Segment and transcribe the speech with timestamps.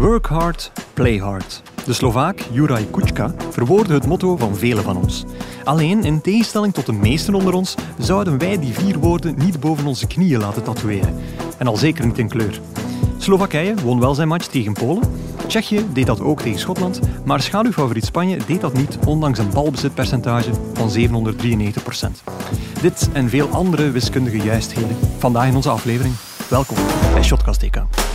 [0.00, 1.62] Work hard, play hard.
[1.84, 5.24] De Slovaak Juraj Kučka verwoordde het motto van velen van ons.
[5.64, 9.86] Alleen, in tegenstelling tot de meesten onder ons, zouden wij die vier woorden niet boven
[9.86, 11.14] onze knieën laten tatoeëren.
[11.58, 12.60] En al zeker niet in kleur.
[13.18, 15.02] Slowakije won wel zijn match tegen Polen.
[15.46, 20.50] Tsjechië deed dat ook tegen Schotland, maar schaduwfavoriet Spanje deed dat niet, ondanks een balbezitpercentage
[20.72, 22.22] van 793%
[22.80, 24.96] Dit en veel andere wiskundige juistheden.
[25.18, 26.14] Vandaag in onze aflevering.
[26.48, 26.76] Welkom
[27.12, 28.09] bij Shotcast TK.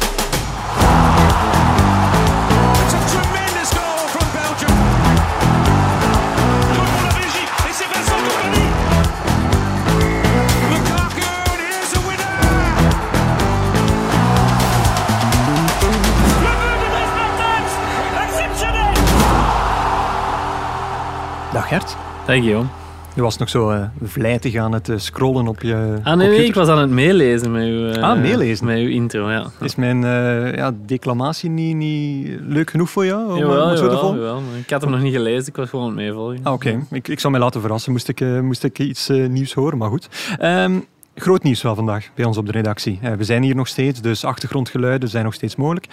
[21.76, 21.96] Gert.
[22.26, 22.68] Dag Guillaume.
[23.16, 26.46] Je was nog zo eh, vlijtig aan het eh, scrollen op je Ah nee, je-
[26.46, 28.66] ik was aan het meelezen met uw, eh, Ah, meelezen.
[28.66, 29.46] met uw intro, ja.
[29.60, 33.32] Is mijn eh, ja, declamatie niet, niet leuk genoeg voor jou?
[33.32, 35.92] Om, Jawel, om zo jawel, Ik had hem nog niet gelezen, ik was gewoon aan
[35.92, 36.40] het meevolgen.
[36.44, 37.92] Ah, Oké, ik, ik zou mij laten verrassen.
[37.92, 40.10] Moest ik, eh, moest ik iets nieuws horen, maar goed.
[40.40, 40.80] Ehm,
[41.16, 43.00] groot nieuws wel vandaag bij ons op de redactie.
[43.18, 45.88] We zijn hier nog steeds, dus achtergrondgeluiden zijn nog steeds mogelijk.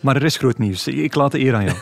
[0.00, 0.86] Maar er is groot nieuws.
[0.86, 1.76] Ik laat de eer aan jou.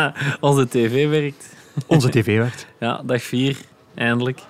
[0.40, 1.60] Onze tv werkt.
[1.86, 2.66] Onze tv werkt.
[2.78, 3.56] Ja, dag 4,
[3.94, 4.40] eindelijk.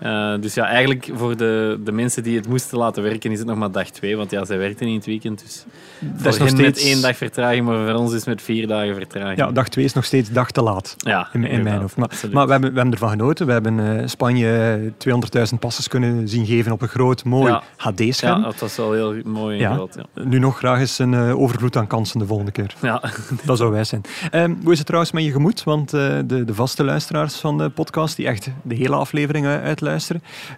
[0.00, 3.46] Eh, dus ja, eigenlijk voor de, de mensen die het moesten laten werken is het
[3.48, 5.40] nog maar dag 2, want ja, zij werkten in het weekend.
[5.42, 5.64] Dus
[5.98, 6.92] Dat is nog hen met steeds...
[6.92, 9.38] één dag vertraging, maar voor ons is het met vier dagen vertraging.
[9.38, 10.94] Ja, dag 2 is nog steeds dag te laat.
[10.96, 11.96] ja In, in mijn hoofd.
[11.96, 13.46] Maar, we, hebben, we hebben ervan genoten.
[13.46, 14.78] We hebben eh, Spanje
[15.52, 17.62] 200.000 passes kunnen zien geven op een groot, mooi Ja.
[17.76, 18.40] HD-scherm.
[18.42, 19.74] ja, het was wel heel mooi Ja.
[19.74, 19.94] groot.
[20.14, 20.22] Ja.
[20.24, 22.74] Nu nog graag eens een eh, overvloed aan kansen de volgende keer.
[22.82, 23.02] Ja.
[23.44, 24.02] Dat zou wij zijn.
[24.30, 25.64] Ehm, hoe is het trouwens met je gemoed?
[25.64, 29.70] Want de, de vaste luisteraars van de podcast, die echt de hele aflevering eh,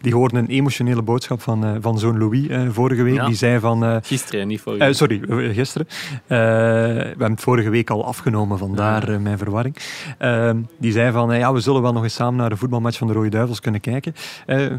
[0.00, 3.14] die hoorden een emotionele boodschap van, eh, van zoon Louis eh, vorige week.
[3.14, 3.26] Ja.
[3.26, 3.84] Die zei van...
[3.84, 5.20] eh, Gisteren, niet voor eh, sorry,
[5.54, 5.86] gisteren.
[6.26, 9.76] We hebben het vorige week al afgenomen, vandaar mijn verwarring.
[10.18, 13.06] Ehm, die zei van, ja, we zullen wel nog eens samen naar de voetbalmatch van
[13.06, 14.14] de Rode Duivels kunnen kijken.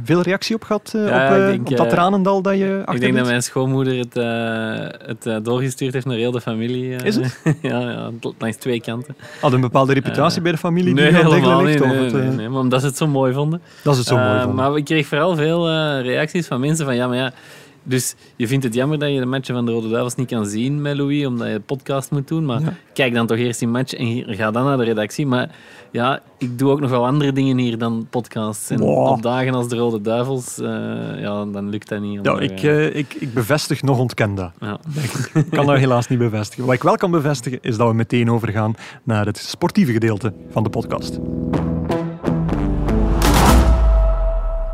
[0.03, 3.01] Veel reactie op gehad eh, Ja, op, denk, op dat tranendal dat je achter Ik
[3.01, 4.13] denk dat mijn schoonmoeder het,
[5.23, 6.95] het doorgestuurd heeft naar heel de familie.
[6.95, 7.39] Is het?
[7.61, 9.15] ja, ja, langs twee kanten.
[9.41, 11.79] Had een bepaalde reputatie bij de familie nee, die helemaal niet.
[11.85, 13.61] Nee, nee, nee, maar omdat ze het zo mooi vonden.
[13.83, 16.95] Dat is het zo mooi Maar ik kreeg vooral veel eh, reacties van mensen van
[16.95, 17.33] ja, maar ja.
[17.85, 20.45] Dus je vindt het jammer dat je de matchen van de Rode Duivels niet kan
[20.45, 22.45] zien met Louis, omdat je podcast moet doen.
[22.45, 22.73] Maar Ja.
[22.93, 25.25] kijk dan toch eerst die match en ga dan naar de redactie.
[25.27, 25.55] Maar
[25.91, 28.69] ja, ik doe ook nog wel andere dingen hier dan podcasts.
[28.69, 29.07] En Wow.
[29.11, 30.67] op dagen als de Rode Duivels, eh,
[31.21, 32.19] ja, dan lukt dat niet.
[32.23, 34.51] Ja, omdat, ik, eh, ik, ik bevestig nog ontken dat.
[34.59, 34.79] ja.
[35.33, 36.65] Ik kan dat helaas niet bevestigen.
[36.65, 40.63] Wat ik wel kan bevestigen, is dat we meteen overgaan naar het sportieve gedeelte van
[40.63, 41.19] de podcast.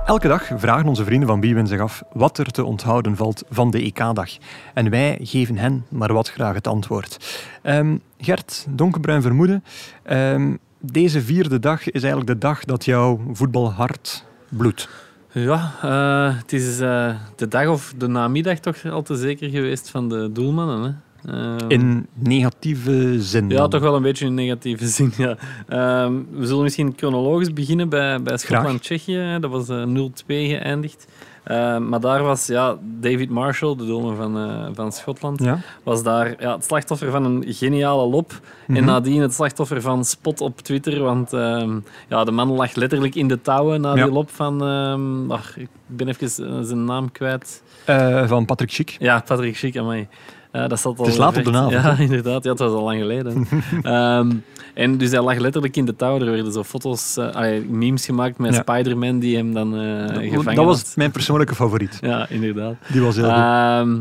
[0.10, 3.72] Elke dag vragen onze vrienden van Bwin zich af wat er te onthouden valt van
[3.72, 4.30] de EK-dag.
[4.74, 7.46] En wij geven hen maar wat graag het antwoord.
[7.62, 9.64] Ehm, Gert, donkerbruin vermoeden.
[10.04, 14.90] ehm, deze vierde dag is eigenlijk de dag dat jouw voetbalhart bloedt.
[15.32, 19.90] Ja, eh, het is eh, de dag of de namiddag toch al te zeker geweest
[19.90, 20.84] van de doelmannen.
[20.84, 21.09] Hè?
[21.26, 23.50] Eh, In negatieve zin.
[23.50, 23.70] ja, dan.
[23.70, 25.14] toch wel een beetje in negatieve zin.
[25.18, 25.36] Ja.
[25.68, 29.38] Ehm, we zullen misschien chronologisch beginnen bij, bij Schotland-Tsjechië.
[29.42, 31.08] Dat was eh, 0-2 geëindigd.
[31.44, 35.60] Ehm, maar daar was ja, David Marshall, de doelman van, eh, van Schotland, Ja?
[35.84, 38.40] was daar ja, het slachtoffer van een geniale lop.
[38.68, 38.78] Mhm.
[38.78, 41.00] En nadien het slachtoffer van spot op Twitter.
[41.04, 44.04] Want ehm, ja, de man lag letterlijk in de touwen na Ja.
[44.04, 44.64] die lop van...
[44.64, 47.64] ehm, ach, ik ben even eh, zijn naam kwijt.
[47.86, 48.96] Eh, van Patrick Schick.
[49.00, 50.08] Ja, Patrick Schick, amai.
[50.68, 52.44] Dat zat al Het is laat op de avond, Ja, inderdaad.
[52.44, 53.48] Ja, het was al lang geleden.
[53.84, 54.32] Ehm,
[54.74, 56.20] en dus hij lag letterlijk in de touw.
[56.20, 58.60] Er werden zo foto's, eh, memes gemaakt met Ja.
[58.62, 60.94] Spider-Man die hem dan eh, gevangen dat was had.
[60.96, 61.98] mijn persoonlijke favoriet.
[62.02, 62.76] Ja, inderdaad.
[62.92, 63.34] Die was heel goed.
[63.34, 63.98] Ehm,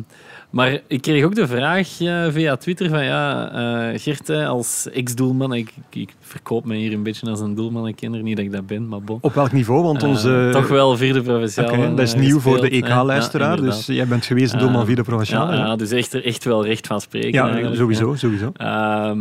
[0.50, 3.50] maar ik kreeg ook de vraag eh, via Twitter van ja,
[3.92, 7.96] eh Gert, als ex-doelman, ik, ik, verkoop me hier een beetje als een doelman, ik
[7.96, 9.18] ken er niet dat ik dat ben, maar bon.
[9.20, 9.82] Op welk niveau?
[9.82, 10.48] Want Eh, onze...
[10.52, 11.72] toch wel vierde provinciaal.
[11.72, 12.70] Oké, dat is nieuw voor de.
[12.70, 13.56] EK-luisteraar.
[13.56, 15.52] Ja, dus jij bent geweest doelman vierde provinciaal.
[15.52, 17.32] Ja, dus echt, er echt wel recht van spreken.
[17.32, 18.52] Ja, sowieso, sowieso.
[18.56, 19.14] ja.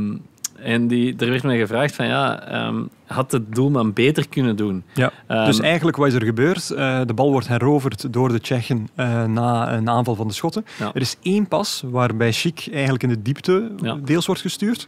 [0.58, 4.56] Ehm, en die, er werd mij gevraagd van ja, ehm, had de doelman beter kunnen
[4.56, 4.84] doen?
[4.94, 5.12] Ja.
[5.28, 6.70] Ehm, dus eigenlijk, wat is er gebeurd?
[6.70, 10.66] Eh, de bal wordt heroverd door de Tsjechen eh, na een aanval van de Schotten.
[10.80, 10.92] Ja.
[10.94, 13.98] Er is één pas waarbij Schick eigenlijk in de diepte Ja.
[14.04, 14.88] deels wordt gestuurd.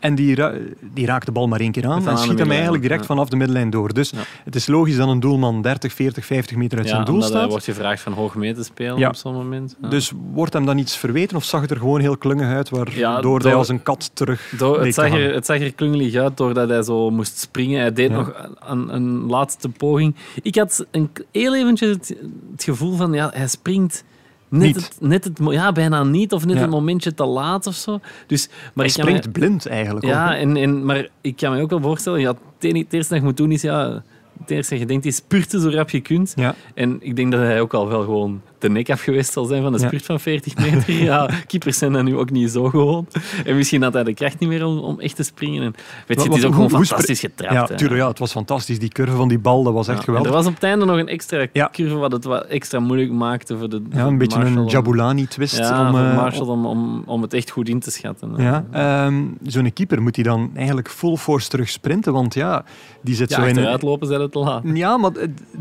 [0.00, 0.52] En die, ra-
[0.94, 3.06] die raakt de bal maar één keer aan Van en schiet hem eigenlijk direct ja.
[3.06, 3.92] vanaf de middenlijn door.
[3.94, 4.18] Dus Ja.
[4.44, 7.28] het is logisch dat een doelman 30, 40, 50 meter uit ja, zijn doel omdat
[7.30, 7.50] hij staat.
[7.50, 9.08] wordt gevraagd van hoog mee te spelen Ja.
[9.08, 9.76] op zo'n moment.
[9.82, 9.88] Ja.
[9.88, 12.94] Dus wordt hem dan iets verweten of zag het er gewoon heel klungig uit, waardoor
[12.98, 16.14] Ja, hij door- als een kat terug Door, het, zag er, het zag er klungelig
[16.14, 17.80] uit doordat hij zo moest springen.
[17.80, 18.16] Hij deed Ja.
[18.16, 20.14] nog een, een laatste poging.
[20.42, 22.14] Ik had een, heel eventjes het,
[22.52, 24.04] het gevoel van, ja, hij springt
[24.50, 24.76] net Niet.
[24.76, 26.62] Het, net het, ja, bijna niet, of net Ja.
[26.62, 28.00] een momentje te laat of zo.
[28.26, 30.06] Dus, maar Hij springt blind eigenlijk.
[30.06, 33.22] Ja, en, en, maar ik kan me ook wel voorstellen, ja, het eerste dat je
[33.22, 34.02] moet doen is, ja,
[34.40, 36.32] het eerste dat je denkt is spurten zo rap je kunt.
[36.36, 36.54] Ja.
[36.74, 39.74] En ik denk dat hij ook al wel gewoon de nek afgeweest zal zijn van
[39.74, 39.86] een Ja.
[39.86, 40.92] spurt van 40 meter.
[40.92, 43.06] Ja, keepers zijn dat nu ook niet zo gewoon.
[43.44, 45.62] En misschien had hij de kracht niet meer om, om echt te springen.
[45.62, 45.74] En,
[46.06, 47.52] weet je, het is ook gewoon fantastisch getrapt.
[47.70, 48.78] Ja, tuurlijk, ja, het was fantastisch.
[48.78, 50.30] Die curve van die bal, dat was echt Ja, geweldig.
[50.30, 51.68] Er was op het einde nog een extra Ja.
[51.72, 55.56] curve wat het wat extra moeilijk maakte voor de Ja, een beetje een Jabulani-twist.
[55.58, 58.32] Ja, om, eh, Marshall om, om, om het echt goed in te schatten.
[58.36, 62.64] Ja, ehm, zo'n keeper moet hij dan eigenlijk full force terug sprinten, want ja,
[63.02, 63.48] die zit Ja, zo in...
[63.48, 64.62] achteruit lopen zijn het te laat.
[64.74, 65.10] Ja, maar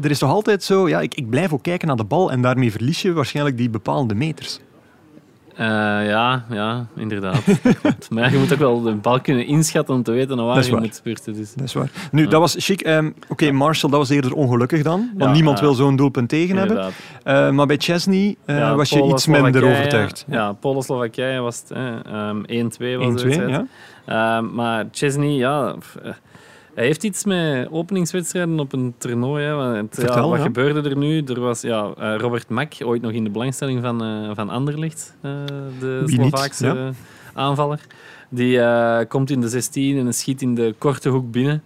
[0.02, 0.88] er is toch altijd zo...
[0.90, 3.70] Ja, ik, ik blijf ook kijken naar de bal en daarmee verlies je waarschijnlijk die
[3.70, 4.60] bepaalde meters.
[5.56, 5.66] Eh,
[6.08, 7.44] ja, ja, inderdaad.
[8.10, 10.66] Maar je moet ook wel de bal kunnen inschatten om te weten naar Dat waar
[10.66, 11.34] je moet spurten.
[11.34, 11.54] Dus.
[11.54, 11.92] Dat is waar.
[12.12, 12.82] Nu, dat was chic.
[12.82, 15.64] Ehm, Oké, Marshall, dat was eerder ongelukkig dan, want Ja, niemand ja.
[15.64, 16.92] wil zo'n doelpunt tegen hebben.
[17.24, 20.26] Eh, maar bij Chesney eh, was je iets minder overtuigd.
[20.28, 21.70] Ja, Polen-Slowakije was het.
[21.70, 22.00] hè.
[22.00, 23.50] Ehm 1-2 was 1-2, het.
[23.50, 23.66] ja.
[24.06, 25.72] Ehm, maar Chesney, ja...
[25.80, 25.98] pff,
[26.80, 29.44] hij heeft iets met openingswedstrijden op een toernooi.
[29.44, 30.44] Hè, want ja, wat ja.
[30.44, 31.22] gebeurde er nu?
[31.24, 35.16] Er was ja, eh, Robert Mak, ooit nog in de belangstelling van, eh, van Anderlecht,
[35.22, 35.32] eh,
[35.80, 36.92] de Wie niet, Slovaakse ja.
[37.34, 37.80] aanvaller.
[38.30, 38.60] Die
[39.08, 41.64] komt in de 16 en schiet in de korte hoek binnen.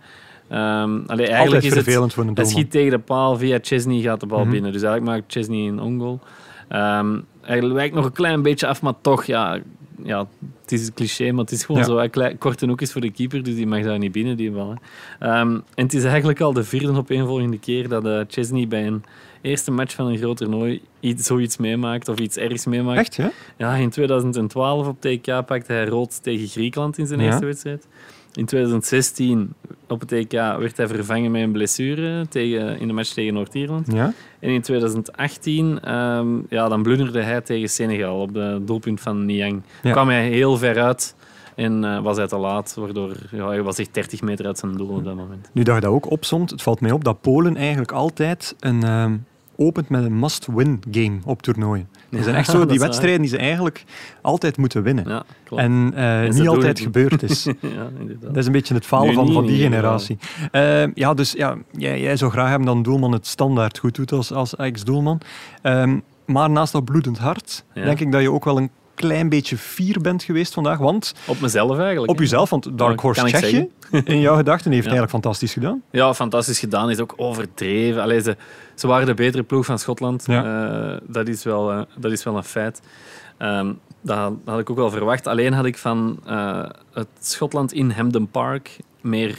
[0.48, 4.20] Ehm allee, eigenlijk is het, voor een hij schiet tegen de paal, via Chesney gaat
[4.20, 4.50] de bal Mhm.
[4.50, 4.72] binnen.
[4.72, 6.20] Dus eigenlijk maakt Chesney een ongoal.
[6.68, 9.60] Ehm hij wijkt nog een klein beetje af, maar toch, ja,
[10.04, 10.28] ja
[10.62, 11.88] het is een cliché, maar het is gewoon Ja.
[11.88, 11.98] zo.
[12.22, 14.74] Een korte hoek is voor de keeper, dus die mag daar niet binnen, die bal.
[15.20, 19.04] Ehm, en het is eigenlijk al de vierde opeenvolgende keer dat eh, Chesney bij een
[19.42, 23.00] eerste match van een groot toernooi iets, zoiets meemaakt of iets ergs meemaakt.
[23.00, 23.32] Echt, ja?
[23.58, 27.26] Ja, in 2012 op TK pakte hij rood tegen Griekenland in zijn Ja.
[27.26, 27.88] eerste wedstrijd.
[28.34, 29.54] In 2016
[29.88, 33.92] op het TK werd hij vervangen met een blessure tegen, in de match tegen Noord-Ierland.
[33.92, 34.14] Ja.
[34.40, 39.62] En in 2018 ehm, ja, dan blunderde hij tegen Senegal op de doelpunt van Niang.
[39.84, 39.92] Ja.
[39.92, 41.16] kwam hij heel ver uit
[41.56, 44.78] en eh, was hij te laat, waardoor ja, hij was echt 30 meter uit zijn
[44.78, 45.50] doel op dat moment.
[45.52, 48.84] Nu dat je dat ook opzomt, het valt mij op dat Polen eigenlijk altijd een,
[48.84, 49.16] ehm,
[49.56, 51.90] opent met een must-win game op toernooien.
[52.16, 53.84] Het zijn echt zo die wedstrijden die ze eigenlijk
[54.22, 55.04] altijd moeten winnen.
[55.08, 55.64] Ja, klopt.
[55.64, 57.44] En eh, niet altijd gebeurd is.
[57.62, 57.90] ja.
[58.20, 60.18] Dat is een beetje het falen van, niet van die generatie.
[60.52, 63.96] Eh, ja, dus ja, jij, jij zou graag hebben dat een doelman het standaard goed
[63.96, 65.22] doet als, als ex-doelman.
[65.62, 69.58] Ehm, maar naast dat bloedend hart, denk ik dat je ook wel een klein beetje
[69.58, 70.78] fier bent geweest vandaag.
[70.78, 72.12] Want Op mezelf eigenlijk.
[72.12, 73.70] op jezelf, want Dark Horse Tsjechië,
[74.04, 74.90] in jouw gedachten, heeft Ja.
[74.92, 75.82] eigenlijk fantastisch gedaan.
[75.92, 76.90] Ja, fantastisch gedaan.
[76.90, 78.02] Is ook overdreven.
[78.02, 78.38] Allee, ze,
[78.76, 80.28] ze waren de betere ploeg van Schotland.
[80.28, 82.82] Eh, dat, is wel, eh, dat is wel een feit.
[83.38, 85.28] Ehm, dat had- dat had ik ook wel verwacht.
[85.28, 86.64] Alleen had ik van eh,
[86.94, 89.38] het Schotland in Hampden Park meer,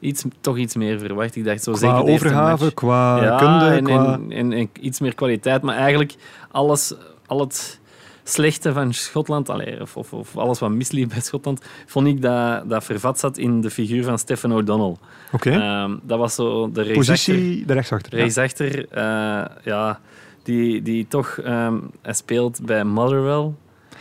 [0.00, 1.36] iets, toch iets meer verwacht.
[1.36, 4.12] Ik dacht zo Qua zeker overgave, qua ja, kunde, en, qua...
[4.12, 5.62] en, en, en iets meer kwaliteit.
[5.62, 6.14] Maar eigenlijk
[6.50, 6.94] alles,
[7.26, 7.80] al het
[8.28, 12.68] slechte van Schotland, allee, of, of, of alles wat misliep bij Schotland, vond ik dat,
[12.68, 14.96] dat vervat zat in de figuur van Stephen O'Donnell.
[15.32, 16.94] Oké, Ehm, dat was zo de rechtsachter.
[17.34, 18.16] positie de rechtsachter.
[18.16, 18.22] Ja.
[18.22, 20.00] Rechtsachter, eh, ja,
[20.42, 21.38] die, die toch...
[21.44, 23.50] ehm, hij speelt bij Motherwell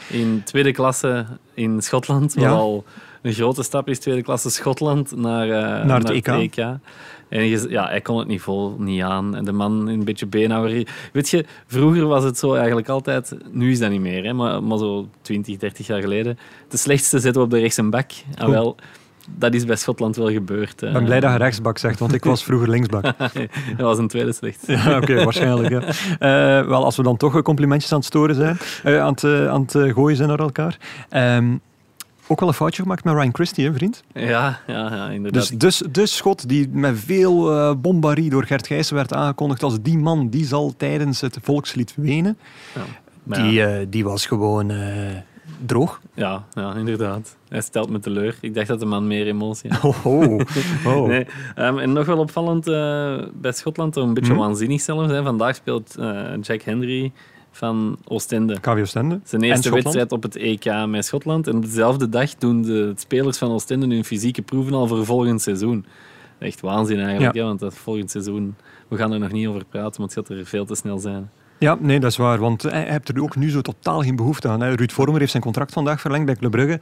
[0.10, 2.33] in tweede klasse in Schotland.
[2.33, 2.50] Wat Ja.
[2.51, 2.83] al
[3.21, 6.60] een grote stap is, tweede klasse Schotland naar, eh, Naar het EK.
[7.36, 9.36] En je- ja, hij kon het niveau niet aan.
[9.36, 10.88] En de man een beetje beenhouwer.
[11.14, 13.36] Weet je, vroeger was het zo eigenlijk altijd...
[13.52, 16.38] Nu is dat niet meer, hè, maar, maar zo 20, 30 jaar geleden.
[16.70, 18.12] De slechtste zetten we op de rechtse bak.
[18.38, 18.76] Ah, wel,
[19.30, 20.81] dat is bij Schotland wel gebeurd.
[20.81, 23.04] Ik ben blij dat je rechtsbak zegt, want ik was vroeger linksbak.
[23.78, 24.71] dat was een tweede slechtste.
[24.71, 25.69] Ja, oké, waarschijnlijk.
[25.69, 25.81] Ja.
[26.62, 29.48] Eh, wel, als we dan toch complimentjes aan het storen zijn, eh, aan, het, eh,
[29.48, 30.78] aan het gooien zijn naar elkaar.
[31.09, 31.56] Ehm,
[32.28, 34.04] ook wel een foutje gemaakt met Ryan Christie, hè, vriend.
[34.14, 35.60] Ja, ja, ja inderdaad.
[35.60, 39.82] Dus, dus de schot die met veel eh bombarie door Gert Gijssen werd aangekondigd als
[39.82, 42.38] die man, die zal tijdens het volkslied wenen.
[43.24, 44.78] Maar Die, ja, eh, die was gewoon eh,
[45.66, 46.02] droog.
[46.14, 47.36] ja, ja, inderdaad.
[47.50, 48.38] Hij stelt me teleur.
[48.42, 49.84] Ik dacht dat de man meer emotie had.
[49.96, 50.40] Oh, oh.
[50.86, 51.08] oh.
[51.12, 54.42] Nee, ehm, en nog wel opvallend eh, bij Schotland, toch een beetje Mhm.
[54.42, 55.12] waanzinnig zelfs.
[55.12, 55.24] Hè.
[55.24, 57.12] Vandaag speelt eh, Jack Henry
[57.56, 58.59] van Oostende.
[58.59, 59.19] KVO Stende.
[59.24, 61.47] Zijn eerste wedstrijd op het EK met Schotland.
[61.47, 65.42] En op dezelfde dag doen de spelers van Oostende hun fysieke proeven al voor volgend
[65.42, 65.85] seizoen.
[66.40, 67.44] Echt waanzin eigenlijk, Ja.
[67.44, 68.56] want dat volgend seizoen...
[68.88, 71.30] We gaan er nog niet over praten, want het gaat er veel te snel zijn.
[71.59, 72.40] Ja, nee, dat is waar.
[72.40, 74.62] Want hij hebt er ook nu zo totaal geen behoefte aan.
[74.62, 74.74] Hè.
[74.76, 76.80] Ruud Vormer heeft zijn contract vandaag verlengd bij Club Brugge.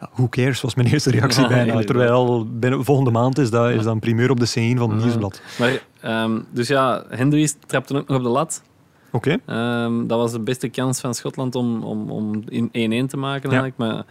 [0.00, 1.80] Ja, who cares, was mijn eerste reactie Ja, bijna.
[1.80, 4.98] Terwijl binnen, volgende maand is dat, is dat een primeur op de C1 van het
[4.98, 5.04] Ja.
[5.04, 5.40] Nieuwsblad.
[5.58, 8.62] Maar, ehm, dus ja, Henry trapte ook nog op de lat.
[9.10, 9.36] Oké.
[9.46, 13.50] Ehm, dat was de beste kans van Schotland om, om, om in 1-1 te maken
[13.50, 13.60] Ja.
[13.60, 13.76] eigenlijk.
[13.76, 14.04] Maar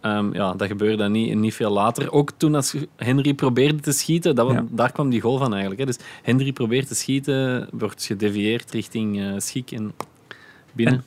[0.00, 2.12] ehm, ja, dat gebeurde dan niet, niet veel later.
[2.12, 4.64] Ook toen als Henry probeerde te schieten, dat, Ja.
[4.70, 5.80] daar kwam die goal van eigenlijk.
[5.80, 5.86] Hè.
[5.86, 9.70] Dus Henry probeert te schieten, wordt gedevieerd richting eh Schiek.
[9.72, 9.92] En
[10.72, 11.04] binnen.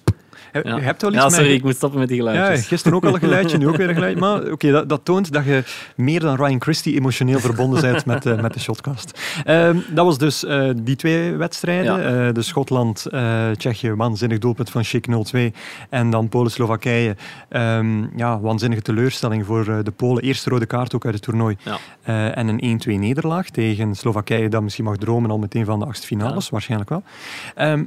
[0.52, 0.80] Je Ja.
[0.80, 2.68] hebt wel iets ja, sorry, met- ik moet stoppen met die Ja, geluidjes.
[2.68, 4.20] gisteren ook al een geluidje, nu ook weer een geluid.
[4.20, 5.64] Maar oké, dat, dat toont dat je
[5.96, 9.20] meer dan Ryan Christie emotioneel verbonden bent met, eh, met de shotcast.
[9.44, 12.00] Ehm, dat was dus eh, die twee wedstrijden.
[12.02, 12.28] Ja.
[12.28, 13.06] Eh, de Schotland,
[13.58, 15.54] Tsjechië, waanzinnig doelpunt van Schick 0-2.
[15.90, 17.16] En dan Polen-Slowakije.
[17.50, 20.24] Ehm, ja, waanzinnige teleurstelling voor de Polen.
[20.24, 21.58] Eerste rode kaart ook uit het toernooi.
[21.64, 22.32] Ja.
[22.34, 26.08] En een 1-2 nederlaag tegen Slowakije, dat misschien mag dromen al meteen van de achtste
[26.08, 27.04] finales, waarschijnlijk wel.
[27.56, 27.84] Ehm,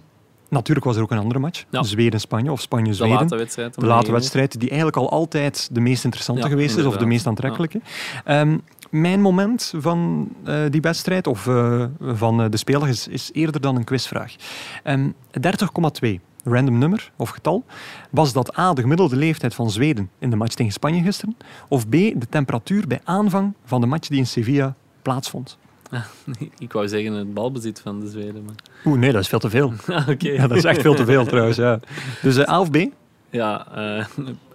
[0.54, 1.64] natuurlijk was er ook een andere match.
[1.70, 1.82] Ja.
[1.82, 3.16] Zweden-Spanje of De Spanje-Zweden.
[3.16, 3.80] late wedstrijd.
[3.80, 7.06] De late wedstrijd, die eigenlijk al altijd de meest interessante Ja, geweest is, of de
[7.06, 7.80] meest aantrekkelijke.
[8.24, 8.58] Ehm,
[8.90, 13.60] mijn moment van eh, die wedstrijd, of eh, van eh, de speler, is, is eerder
[13.60, 14.34] dan een quizvraag.
[14.82, 15.08] Ehm
[15.40, 17.64] 30,2, random nummer of getal.
[18.10, 21.36] Was dat A, de gemiddelde leeftijd van Zweden in de match tegen Spanje gisteren?
[21.68, 25.58] Of B, de temperatuur bij aanvang van de match die in Sevilla plaatsvond?
[26.58, 28.44] Ik wou zeggen het balbezit van de Zweden.
[28.44, 28.54] Maar...
[28.84, 29.72] Oeh, nee, dat is veel te veel.
[29.86, 30.28] Ah, Oké.
[30.28, 31.56] Ja, dat is echt veel te veel trouwens.
[31.56, 31.80] Ja.
[32.22, 32.76] Dus eh, A of B?
[33.30, 34.06] Ja, eh,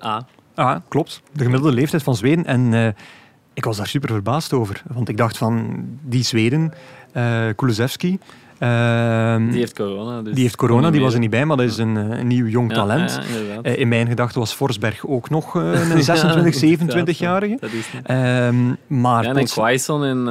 [0.11, 0.25] A.
[0.55, 1.21] Ah, klopt.
[1.31, 2.45] De gemiddelde leeftijd van Zweden.
[2.45, 2.87] En eh,
[3.53, 4.81] ik was daar super verbaasd over.
[4.87, 6.73] Want ik dacht van, die Zweden,
[7.55, 8.19] Kulusevski...
[8.59, 10.21] ehm, Die heeft corona.
[10.21, 12.27] Dus die heeft corona, die was er niet bij, maar dat is een, eh, een
[12.27, 13.19] nieuw jong talent.
[13.53, 13.61] Ja.
[13.61, 17.57] Eh, in mijn gedachten was Forsberg ook nog eh, een 26, Ja, 27-jarige.
[17.59, 18.05] Dat is het.
[18.05, 18.55] Ehm,
[18.87, 20.25] maar Ja, en Quaison en...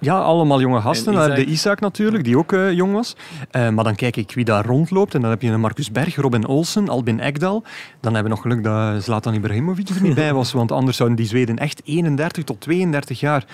[0.00, 1.18] ja, allemaal jonge gasten.
[1.22, 1.78] En De Isaac.
[1.80, 3.16] Natuurlijk, die ook jong was.
[3.50, 5.14] Maar dan kijk ik wie daar rondloopt.
[5.14, 7.62] En dan heb je een Marcus Berg, Robin Olsen, Albin Ekdal.
[8.00, 10.52] Dan hebben we nog geluk dat Zlatan Ibrahimovic er niet bij was.
[10.52, 13.44] Want anders zouden die Zweden echt 31 tot 32 jaar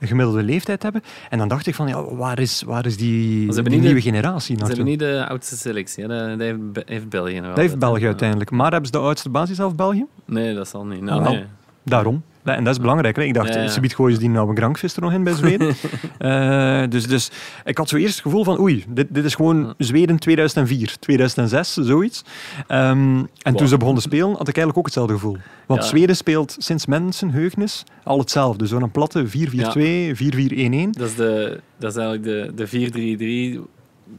[0.00, 1.02] gemiddelde leeftijd hebben.
[1.30, 4.00] En dan dacht ik van, ja, waar is, waar is die, hebben die nieuwe de-
[4.00, 6.04] generatie Ze hebben niet de oudste selectie.
[6.04, 6.08] Hè.
[6.08, 8.50] Dat, dat heeft, Be- heeft België nog Dat heeft België uiteindelijk.
[8.50, 10.06] Maar hebben ze de oudste basis zelf België?
[10.24, 11.00] Nee, dat zal niet.
[11.00, 11.44] Ah, Nou, nee.
[11.82, 12.22] Daarom.
[12.54, 13.16] En dat is belangrijk.
[13.16, 13.22] Hè?
[13.22, 15.74] Ik dacht, Ja, ze biedt gooien ze die nou Grankvis er nog in bij Zweden.
[16.18, 17.30] Eh, dus, dus
[17.64, 21.72] ik had zo eerst het gevoel van, oei, dit, dit is gewoon Zweden 2004, 2006,
[21.74, 22.24] zoiets.
[22.66, 25.36] Ehm, en toen ze begonnen spelen, had ik eigenlijk ook hetzelfde gevoel.
[25.66, 25.86] Want Ja.
[25.88, 28.66] Zweden speelt sinds mensenheugnis al hetzelfde.
[28.66, 30.90] Zo'n platte 4-4-2, 4-4-1-1.
[30.90, 33.75] Dat is, de, dat is eigenlijk de, de 4-3-3.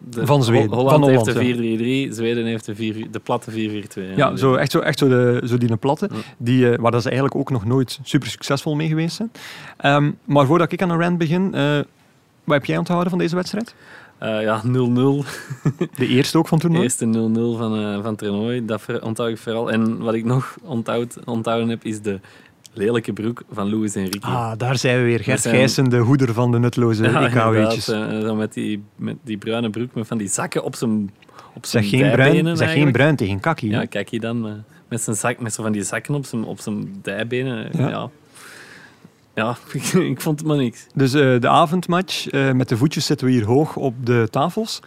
[0.10, 0.70] De- Van Zweden.
[0.70, 3.56] Ho- Holland, Van heeft de 4-3-3, Zweden heeft de, 4, de platte 4-4-2.
[4.16, 6.20] Ja, zo, echt zo, echt zo, de, zo die platte, Ja.
[6.38, 9.32] die, eh, waar dat ze eigenlijk ook nog nooit super succesvol mee geweest zijn.
[9.78, 11.76] Ehm, maar voordat ik aan een rant begin, eh,
[12.44, 13.76] wat heb jij onthouden van deze wedstrijd?
[14.18, 15.24] Eh, ja, 0-0.
[15.96, 16.84] De eerste ook van het De toernooi?
[16.84, 18.66] eerste 0-0 van, eh, van toernooi.
[18.66, 19.72] Dat onthoud ik vooral.
[19.72, 22.20] En wat ik nog onthoud, onthouden heb, is de
[22.78, 24.30] lelijke broek van Luis Enrique.
[24.32, 25.20] Ah, daar zijn we weer.
[25.20, 27.90] Gert zijn- Gijssen, de hoeder van de nutloze Ja, EK-weetjes.
[27.90, 31.10] inderdaad, eh, met, die, met die bruine broek met van die zakken op zijn
[31.54, 33.70] op zijn Zeg geen, bruin, zeg geen bruin tegen kakkie.
[33.70, 34.48] Ja, kijk je dan.
[34.48, 34.54] eh,
[34.90, 37.70] met, zijn zak, met zo van die zakken op zijn, op zijn dijbenen.
[37.78, 37.90] Ja.
[37.90, 38.10] Ja,
[39.36, 39.58] ja.
[40.14, 40.88] ik vond het maar niks.
[40.94, 44.80] Dus eh, de avondmatch, eh, met de voetjes zitten we hier hoog op de tafels.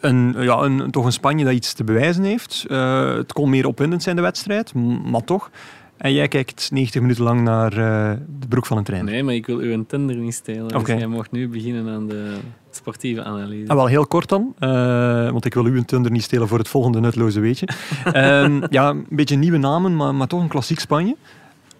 [0.00, 2.64] Een, ja, een, toch een Spanje dat iets te bewijzen heeft.
[2.68, 5.50] Eh, het kon meer opwindend zijn, de wedstrijd, maar toch.
[5.98, 9.12] En jij kijkt 90 minuten lang naar eh, de broek van een trainer.
[9.12, 10.74] Nee, maar ik wil uw tender niet stelen.
[10.74, 10.92] Oké.
[10.92, 12.36] Dus jij mag nu beginnen aan de
[12.70, 13.70] sportieve analyse.
[13.70, 16.68] Ah, wel heel kort dan, eh, want ik wil uw tunder niet stelen voor het
[16.68, 17.68] volgende nutloze weetje.
[18.12, 21.16] Ehm, ja, een beetje nieuwe namen, maar, maar toch een klassiek Spanje.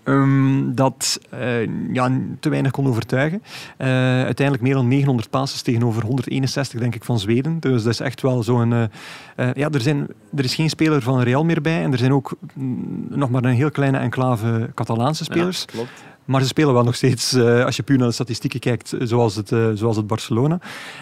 [0.09, 2.11] Ehm, dat eh, ja,
[2.41, 3.43] te weinig kon overtuigen.
[3.77, 3.89] Eh,
[4.25, 7.61] uiteindelijk meer dan 900 passes tegenover 161 denk ik van Zweden.
[7.61, 8.73] Dus dat is echt wel zo'n...
[8.73, 12.13] eh, ja, er, zijn, er is geen speler van Real meer bij en er zijn
[12.13, 15.61] ook mm, nog maar een heel kleine enclave Catalaanse spelers.
[15.61, 16.05] Ja, klopt.
[16.25, 19.49] Maar ze spelen wel nog steeds, als je puur naar de statistieken kijkt, zoals het,
[19.75, 20.59] zoals het Barcelona.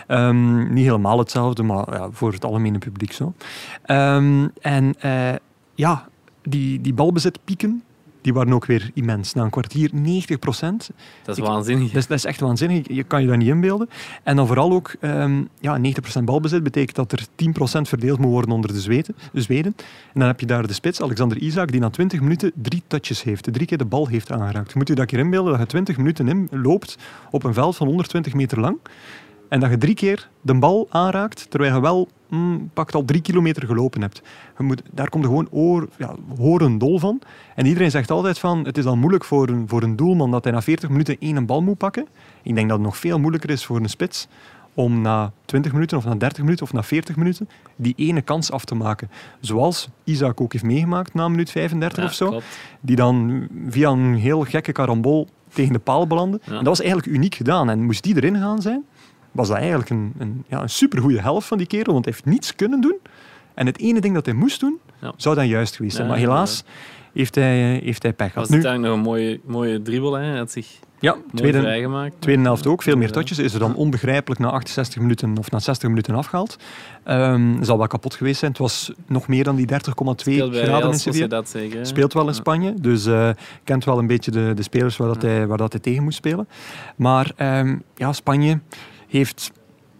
[0.06, 3.32] Ehm, niet helemaal hetzelfde, maar ja, voor het algemene publiek zo.
[3.82, 4.94] Ehm, en
[5.74, 6.08] ja,
[6.42, 7.82] die, die balbezitpieken,
[8.26, 9.32] die waren ook weer immens.
[9.32, 10.90] Na een kwartier 90 procent.
[11.24, 11.86] Dat is Ik- waanzinnig.
[11.86, 12.88] Dat is, dat is echt waanzinnig.
[12.88, 13.88] Je kan je dat niet inbeelden.
[14.22, 18.50] En dan vooral ook, ehm, ja, 90% balbezit betekent dat er 10% verdeeld moet worden
[18.50, 19.74] onder de Zweden, de Zweden.
[20.12, 23.22] En dan heb je daar de spits, Alexander Isaac, die na 20 minuten drie touches
[23.22, 23.48] heeft.
[23.52, 24.74] Drie keer de bal heeft aangeraakt.
[24.74, 26.96] Moet je dat keer inbeelden, dat je 20 minuten in loopt
[27.30, 28.78] op een veld van 120 meter lang.
[29.48, 33.20] En dat je drie keer de bal aanraakt, terwijl je wel mm, pakt al drie
[33.20, 34.22] kilometer gelopen hebt.
[34.58, 37.20] Je moet, daar komt er gewoon oor, ja, horen dol van.
[37.54, 40.44] En iedereen zegt altijd van, het is al moeilijk voor een, voor een doelman dat
[40.44, 42.06] hij na 40 minuten één bal moet pakken.
[42.42, 44.28] Ik denk dat het nog veel moeilijker is voor een spits
[44.74, 48.50] om na 20 minuten of na 30 minuten of na 40 minuten die ene kans
[48.50, 49.10] af te maken.
[49.40, 52.28] Zoals Isaac ook heeft meegemaakt na minuut 35 Ja, of zo.
[52.28, 52.44] klopt.
[52.80, 56.40] Die dan via een heel gekke karambol tegen de paal belandde.
[56.44, 56.50] Ja.
[56.50, 57.70] En dat was eigenlijk uniek gedaan.
[57.70, 58.84] En moest die erin gaan zijn,
[59.36, 61.92] was dat eigenlijk een, een, ja, een supergoeie helft van die kerel.
[61.92, 62.96] Want hij heeft niets kunnen doen.
[63.54, 65.12] En het ene ding dat hij moest doen, Ja.
[65.16, 66.06] zou dan juist geweest zijn.
[66.06, 66.64] Ja, maar helaas
[67.12, 68.48] heeft hij, heeft hij pech Was gehad.
[68.48, 70.12] het Nu, eigenlijk nog een mooie, mooie dribbel.
[70.14, 70.24] Hè?
[70.24, 70.66] Hij had zich
[71.00, 72.14] Ja, tweede, vrijgemaakt.
[72.18, 72.82] tweede helft ook.
[72.82, 73.38] Veel meer touches.
[73.38, 76.56] Is er dan onbegrijpelijk na 68 minuten of na 60 minuten afgehaald.
[77.04, 78.50] Ehm zal wel kapot geweest zijn.
[78.50, 79.76] Het was nog meer dan die 30,2
[80.16, 81.42] Speelt bij graden in Sevilla.
[81.82, 82.34] Speelt wel in.
[82.34, 83.30] Spanje, dus eh,
[83.64, 86.16] kent wel een beetje de, de spelers waar, dat hij, waar dat hij tegen moest
[86.16, 86.48] spelen.
[86.96, 88.60] Maar ehm, ja, Spanje
[89.08, 89.52] heeft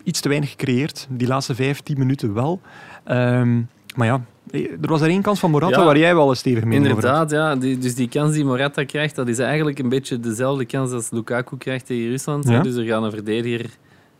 [0.03, 1.07] iets te weinig gecreëerd.
[1.11, 2.61] Die laatste vijf, tien minuten wel.
[3.05, 3.61] Ehm,
[3.97, 5.85] maar ja, eh, er was er één kans van Morata Ja.
[5.85, 7.23] waar jij wel een stevige mening over had.
[7.33, 7.61] Inderdaad, ja.
[7.61, 11.11] Die, dus die kans die Morata krijgt, dat is eigenlijk een beetje dezelfde kans als
[11.11, 12.49] Lukaku krijgt tegen Rusland.
[12.49, 12.63] Ja.
[12.63, 13.71] Dus er gaat een verdediger,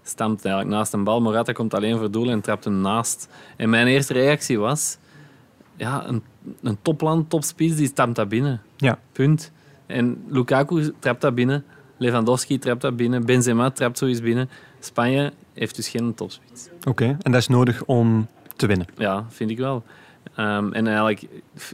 [0.02, 1.21] stampt eigenlijk naast een bal.
[1.21, 3.28] Morata komt alleen voor doel en trapt hem naast.
[3.57, 4.99] En mijn eerste reactie was,
[5.76, 6.23] ja, een,
[6.62, 8.61] een topland, topspits, die stampt dat binnen.
[8.76, 8.99] Ja.
[9.12, 9.52] Punt.
[9.87, 11.64] En Lukaku trapt dat binnen.
[11.99, 13.25] Lewandowski trapt dat binnen.
[13.25, 14.49] Benzema trapt zoiets binnen.
[14.80, 16.68] Spanje heeft dus geen topspits.
[16.88, 18.87] Oké, en dat is nodig om te winnen.
[18.97, 19.83] Ja, vind ik wel.
[20.35, 21.26] Ehm, en eigenlijk,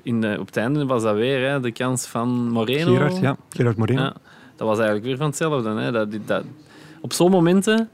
[0.02, 2.92] in de, op het einde was dat weer hè, de kans van Moreno.
[2.92, 4.00] Gerard, ja, Gerard Moreno.
[4.02, 4.14] Ja,
[4.56, 5.70] dat was eigenlijk weer van hetzelfde.
[5.70, 5.92] Hè.
[5.92, 6.44] Dat, dat,
[7.00, 7.88] op zo'n momenten...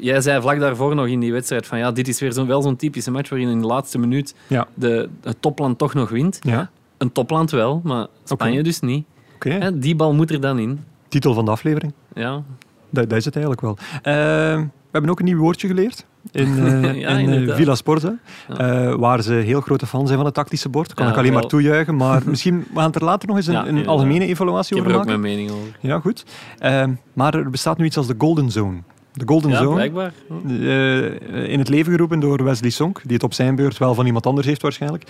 [0.00, 2.62] Jij zei vlak daarvoor nog in die wedstrijd van ja, dit is weer zo, wel
[2.62, 4.66] zo'n typische match waarin in de laatste minuut Ja.
[4.74, 6.38] de, het topland toch nog wint.
[6.42, 9.06] Ja, Een topland wel, maar Spanje dus niet.
[9.34, 9.50] oké.
[9.50, 10.84] Hè, die bal moet er dan in.
[11.08, 11.92] Titel van de aflevering.
[12.14, 12.42] Ja,
[12.90, 13.76] Dat, dat is het eigenlijk wel.
[14.02, 16.54] Ehm, we hebben ook een nieuw woordje geleerd in,
[16.98, 17.54] Ja, in eh.
[17.54, 18.18] Villa Sporza,
[18.48, 18.56] Ja.
[18.88, 20.94] eh, waar ze heel grote fan zijn van het tactische bord.
[20.94, 23.68] Kan Ja, ik alleen maar toejuichen, maar misschien we gaan er later nog eens een,
[23.76, 25.20] een algemene ik evaluatie heb over er ook maken.
[25.20, 25.76] mijn mening over.
[25.80, 26.24] Ja, goed.
[26.58, 28.78] Ehm, maar er bestaat nu iets als de Golden Zone.
[29.12, 30.12] De Golden Ja, Zone, blijkbaar.
[31.48, 34.26] in het leven geroepen door Wesley Sonk, die het op zijn beurt wel van iemand
[34.26, 35.02] anders heeft waarschijnlijk.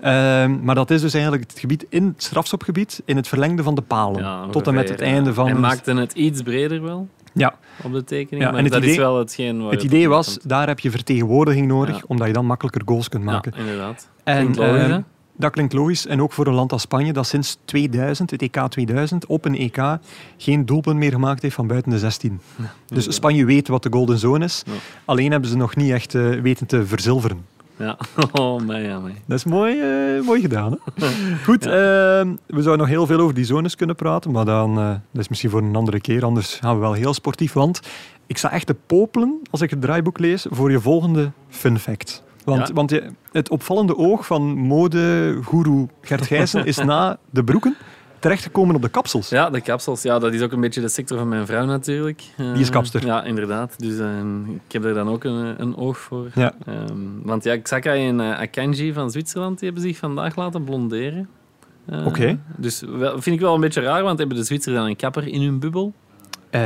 [0.00, 3.74] Ehm, maar dat is dus eigenlijk het gebied in het strafschopgebied, in het verlengde van
[3.74, 4.22] de palen.
[4.22, 5.46] Ja, tot en met het einde van...
[5.46, 8.82] Hij maakte het iets breder wel Ja, op de tekening, Ja, maar en het dat
[8.82, 12.02] is idee- wel hetgeen het idee was, daar heb je vertegenwoordiging nodig, Ja.
[12.06, 13.52] omdat je dan makkelijker goals kunt maken.
[13.56, 14.08] Ja, inderdaad.
[14.24, 14.98] En Klinkt logisch, eh, hè?
[15.36, 16.06] dat klinkt logisch.
[16.06, 19.54] En ook voor een land als Spanje, dat sinds 2000, het EK 2000, op een
[19.58, 19.98] EK
[20.36, 22.40] geen doelpunt meer gemaakt heeft van buiten de 16.
[22.86, 23.14] Dus.
[23.14, 24.62] Spanje weet wat de golden zone is.
[25.04, 27.44] Alleen hebben ze nog niet echt eh, weten te verzilveren.
[27.82, 27.96] Ja.
[28.40, 29.00] Oh, ja.
[29.26, 30.78] Dat is mooi, eh, mooi gedaan.
[30.94, 31.06] Hè?
[31.46, 31.70] Goed, eh,
[32.46, 35.28] we zouden nog heel veel over die zones kunnen praten, maar dan, eh, dat is
[35.28, 36.24] misschien voor een andere keer.
[36.24, 37.80] Anders gaan we wel heel sportief, want
[38.26, 42.22] ik sta echt te popelen als ik het draaiboek lees voor je volgende fun fact.
[42.44, 42.74] Want, Ja?
[42.74, 47.76] want je- het opvallende oog van modegoeroe Gert Gijssen is na de broeken
[48.22, 49.28] terechtgekomen op de kapsels.
[49.28, 50.02] Ja, de kapsels.
[50.02, 52.22] Ja, dat is ook een beetje de sector van mijn vrouw natuurlijk.
[52.36, 53.04] Eh, Die is kapster.
[53.06, 53.74] Ja, inderdaad.
[53.78, 54.08] Dus eh,
[54.66, 56.30] ik heb er dan ook een, een oog voor.
[56.34, 56.52] Ja.
[56.66, 61.28] Ehm, want ja, Xhaka en eh, Akanji van Zwitserland die hebben zich vandaag laten blonderen.
[61.86, 62.38] Eh, Oké.
[62.56, 65.28] Dus wel, vind ik wel een beetje raar, want hebben de Zwitsers dan een kapper
[65.28, 65.92] in hun bubbel?
[66.50, 66.60] Eh,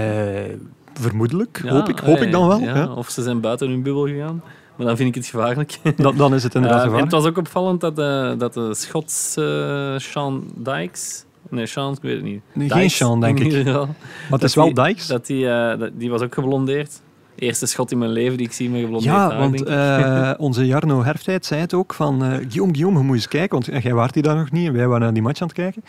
[0.95, 2.59] vermoedelijk, Ja, hoop, ik, hoop eh, ik dan wel.
[2.61, 2.93] ja, Ja.
[2.93, 4.43] Of ze zijn buiten hun bubbel gegaan.
[4.77, 5.79] Maar dan vind ik het gevaarlijk.
[5.97, 7.13] Dan, dan is het inderdaad Eh, en gevaarlijk.
[7.13, 11.25] het was ook opvallend dat de, dat de Schotse eh, Sean Dykes...
[11.51, 12.41] Nee, Sean, ik weet het niet.
[12.55, 13.65] Nee, geen Sean, denk ik.
[13.65, 13.87] Maar
[14.31, 15.07] het is wel die- Dykes.
[15.07, 17.01] Dat die, eh, dat- die was ook geblondeerd.
[17.35, 20.67] Eerste schot in mijn leven die ik zie met geblondeerd Ja, haar, want eh, onze
[20.67, 23.95] Jarno Herftijd zei het ook van eh Guillaume, Guillaume, je moet eens kijken, want jij
[23.95, 25.83] waart hier daar nog niet en wij waren naar die match aan het kijken.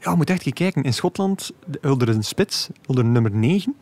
[0.00, 0.82] Ja, je moet echt kijken.
[0.82, 3.76] In Schotland, de een spits, de nummer 9,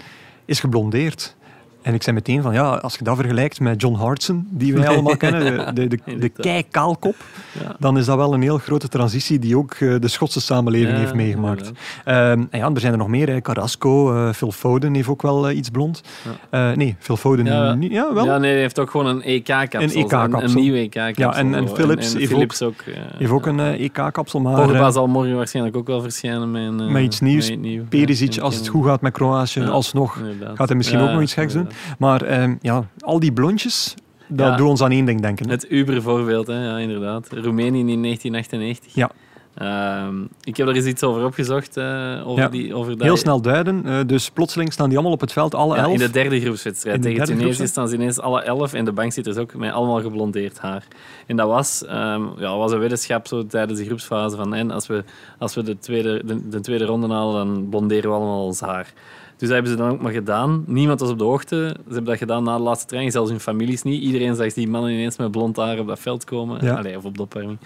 [0.45, 1.37] is geblondeerd.
[1.85, 4.89] En ik zei meteen van, ja, als je dat vergelijkt met John Hartson, die wij
[4.89, 6.41] allemaal kennen, de, de, de, de Inderdaad.
[6.47, 7.15] keikaalkop,
[7.63, 7.77] Ja.
[7.79, 10.99] dan is dat wel een heel grote transitie die ook eh, de Schotse samenleving Ja,
[10.99, 11.73] heeft meegemaakt.
[12.05, 13.29] Ehm, en ja, er zijn er nog meer.
[13.29, 13.41] Hè.
[13.41, 16.03] Carrasco, eh, Phil Foden heeft ook wel eh, iets blond.
[16.51, 17.75] Nee, Phil Foden Ja.
[17.75, 17.93] niet.
[17.93, 18.25] Ja, wel.
[18.25, 19.81] Ja, nee, hij heeft ook gewoon een EK-kapsel.
[19.81, 20.43] Een EK-kapsel.
[20.43, 21.25] Een, nieuw EK-kapsel.
[21.25, 21.69] Ja, en- en.
[21.69, 22.85] Philips en, heeft Philips ook.
[23.19, 26.51] heeft ook een EK-kapsel, maar Pogba zal morgen waarschijnlijk ook wel verschijnen
[26.93, 27.51] met, iets nieuws.
[27.51, 27.89] met.
[27.89, 30.21] Perisic, als het goed gaat met Kroatië, alsnog
[30.55, 31.69] gaat hij misschien ook nog iets geks doen.
[31.99, 33.95] Maar ehm, ja, al die blondjes,
[34.29, 34.57] dat Ja.
[34.57, 35.49] doet ons aan één ding denken.
[35.49, 36.65] Het Uber-voorbeeld, hè?
[36.71, 37.29] ja, inderdaad.
[37.33, 38.95] Roemenië in 1998.
[38.95, 39.11] Ja.
[39.55, 42.49] Ehm, ik heb er eens iets over opgezocht, eh, over, Ja.
[42.49, 43.03] die, over dat...
[43.03, 45.93] Heel snel duiden, eh, dus plotseling staan die allemaal op het veld, alle Ja, elf.
[45.93, 49.37] in de derde groepswedstrijd de tegen Tunesië staan ze ineens alle elf en de bankzitters
[49.37, 50.87] ook met allemaal geblondeerd haar.
[51.27, 54.87] En dat was, ehm, ja, was een weddenschap zo tijdens de groepsfase van en als
[54.87, 55.05] we,
[55.39, 58.93] als we de, tweede, de, de tweede ronde halen, dan blonderen we allemaal ons haar.
[59.37, 60.65] Dus dat hebben ze dan ook maar gedaan.
[60.67, 61.77] Niemand was op de hoogte.
[61.77, 64.03] Ze hebben dat gedaan na de laatste training, zelfs hun families niet.
[64.03, 66.65] Iedereen zag die mannen ineens met blond haar op dat veld komen.
[66.65, 66.77] Ja.
[66.77, 67.59] Allee, of op de opwarming.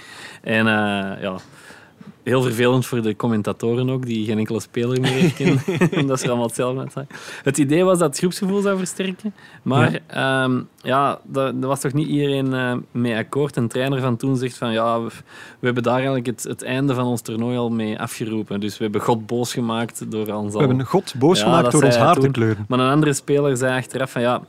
[0.43, 1.37] En eh, ja,
[2.29, 5.63] heel vervelend voor de commentatoren ook, die geen enkele speler meer herkennen.
[6.01, 7.09] omdat ze allemaal hetzelfde uitzagen.
[7.43, 9.35] Het idee was dat het groepsgevoel zou versterken.
[9.63, 10.51] Maar ja,
[10.83, 13.57] ja daar, daar was toch niet iedereen eh, mee akkoord.
[13.57, 15.09] Een trainer van toen zegt van ja, we,
[15.59, 18.61] we hebben daar eigenlijk het, het einde van ons toernooi al mee afgeroepen.
[18.61, 20.67] Dus we hebben God boos gemaakt door ons We al...
[20.67, 22.65] hebben God boos Ja, gemaakt door ons haar te kleuren.
[22.69, 24.41] Maar een andere speler zei achteraf van ja,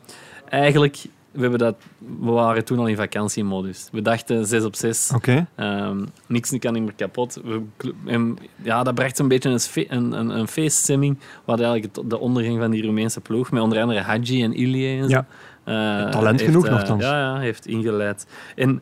[0.50, 1.76] eigenlijk we, hebben dat,
[2.20, 3.90] we waren toen al in vakantiemodus.
[3.92, 5.12] We dachten 6 op 6.
[5.16, 5.48] Oké.
[5.56, 7.40] Ehm, niks kan niet meer kapot.
[7.44, 7.62] We,
[8.06, 9.60] en, ja, dat bracht een beetje een,
[9.98, 11.18] een, een, een feeststemming.
[11.20, 15.02] We hadden eigenlijk de ondergang van die Roemeense ploeg, met onder andere Hadji en Ilie
[15.02, 15.10] en zo.
[15.10, 15.26] Ja.
[15.64, 17.04] Eh, Talent heeft, genoeg eh, nogthans.
[17.04, 18.28] Ja, ja, heeft ingeleid.
[18.56, 18.82] En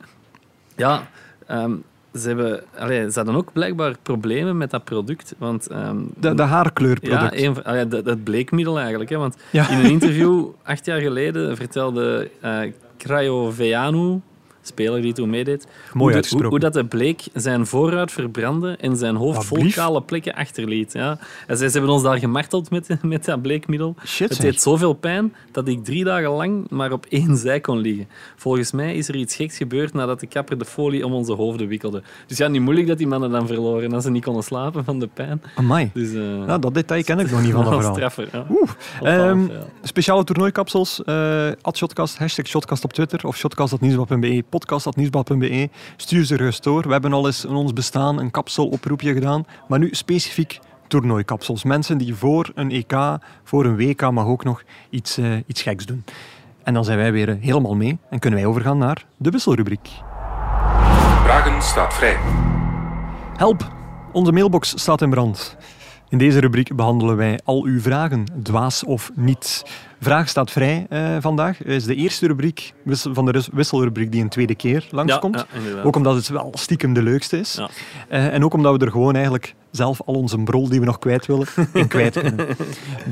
[0.75, 1.07] ja,
[1.47, 1.75] ehm,
[2.17, 5.35] ze, hebben, allee, ze hadden ook blijkbaar problemen met dat product.
[5.37, 7.39] Want ehm, De, de haarkleurproduct.
[7.39, 9.09] ja, een, van- allee, dat, dat bleekmiddel eigenlijk.
[9.09, 9.69] Hè, want Ja.
[9.69, 12.59] in een interview acht jaar geleden vertelde eh
[12.97, 14.19] Crayoveanu,
[14.67, 18.97] speler die toen meedeed, Mooi hoe, de- hoe, dat de bleek zijn vooruit verbrandde en
[18.97, 20.93] zijn hoofd vol kale plekken achterliet.
[20.93, 21.19] Ja.
[21.47, 23.95] En zij, ze hebben ons daar gemarteld met, met dat bleekmiddel.
[24.05, 27.77] Shit, het deed zoveel pijn dat ik drie dagen lang maar op één zij kon
[27.77, 28.07] liggen.
[28.35, 31.67] Volgens mij is er iets geks gebeurd nadat de kapper de folie om onze hoofden
[31.67, 32.03] wikkelde.
[32.27, 34.99] Dus ja, niet moeilijk dat die mannen dan verloren als ze niet konden slapen van
[34.99, 35.41] de pijn.
[35.55, 35.89] Amai.
[35.93, 37.93] Dus, Nou, dat detail ken ik nog niet van dat verhaal.
[37.93, 38.45] straffer, ja.
[38.49, 38.61] Oeh.
[38.99, 39.65] Opvallend, Ehm, ja.
[39.81, 41.03] Speciale toernooikapsels.
[41.61, 45.69] at Shotcast, hashtag Shotcast op Twitter of shotcast.nieuwsblad.be, podcast.nieuwsblad.be.
[45.95, 46.81] Stuur ze gerust door.
[46.81, 51.63] We hebben al eens in ons bestaan een kapseloproepje gedaan, maar nu specifiek toernooikapsels.
[51.63, 55.85] Mensen die voor een EK, voor een WK, mag ook nog iets, eh, iets geks
[55.85, 56.03] doen.
[56.63, 59.89] En dan zijn wij weer eh, helemaal mee en kunnen wij overgaan naar de wisselrubriek.
[61.23, 62.17] Vragen staat vrij.
[63.35, 63.71] Help,
[64.11, 65.57] onze mailbox staat in brand.
[66.09, 69.65] In deze rubriek behandelen wij al uw vragen, dwaas of niet.
[69.99, 71.63] Vraag staat vrij eh, vandaag.
[71.63, 75.45] is de eerste rubriek van de wisselrubriek die een tweede keer langskomt.
[75.73, 77.53] Ja, ook omdat het wel stiekem de leukste is.
[77.53, 77.69] Ja.
[78.09, 80.99] Eh, en ook omdat we er gewoon eigenlijk zelf al onze brol die we nog
[80.99, 82.47] kwijt willen, in kwijt kunnen.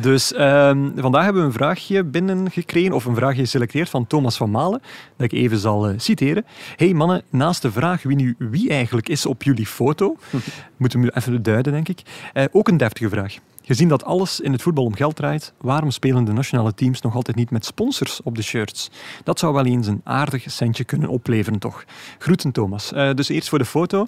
[0.01, 4.51] Dus ehm, vandaag hebben we een vraagje binnengekregen, of een vraagje geselecteerd van Thomas van
[4.51, 4.81] Malen,
[5.17, 6.45] dat ik even zal eh, citeren.
[6.75, 10.15] Hey mannen, naast de vraag wie nu wie eigenlijk is op jullie foto,
[10.77, 12.01] moeten we even duiden, denk ik.
[12.33, 13.37] Eh, ook een deftige vraag.
[13.65, 17.15] Gezien dat alles in het voetbal om geld draait, waarom spelen de nationale teams nog
[17.15, 18.89] altijd niet met sponsors op de shirts?
[19.23, 21.85] Dat zou wel eens een aardig centje kunnen opleveren, toch?
[22.17, 22.91] Groeten, Thomas.
[22.93, 24.07] Eh, dus eerst voor de foto.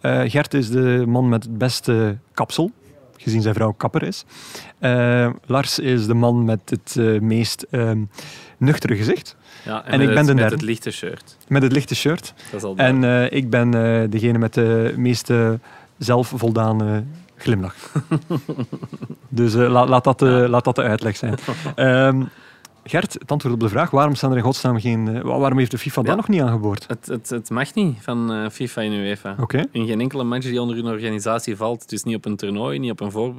[0.00, 2.70] Eh, Gert is de man met het beste kapsel,
[3.16, 4.24] gezien zijn vrouw kapper is.
[4.78, 8.02] Eh, Lars is de man met het meest ehm,
[8.56, 10.54] nuchtere gezicht, Ja, en met ik ben het, de met derde.
[10.54, 11.36] het lichte shirt.
[11.48, 12.34] met het lichte shirt.
[12.50, 13.70] Dat is al En ik ben
[14.10, 15.50] degene met de meest eh,
[15.98, 17.04] zelfvoldane
[17.36, 17.74] glimlach.
[19.28, 21.34] dus eh, la- laat, dat, de- laat dat de uitleg zijn.
[21.74, 22.22] Ehm,
[22.88, 25.08] Gert, het antwoord op de vraag, waarom staan er in godsnaam geen...
[25.08, 26.06] eh, wa- waarom heeft de FIFA Ja.
[26.06, 26.84] dat nog niet aangeboord?
[26.88, 29.36] het, het, het mag niet van FIFA en UEFA.
[29.40, 29.64] Oké.
[29.72, 31.88] In geen enkele match die onder hun organisatie valt.
[31.88, 33.34] Dus niet op een toernooi, niet op een, voor,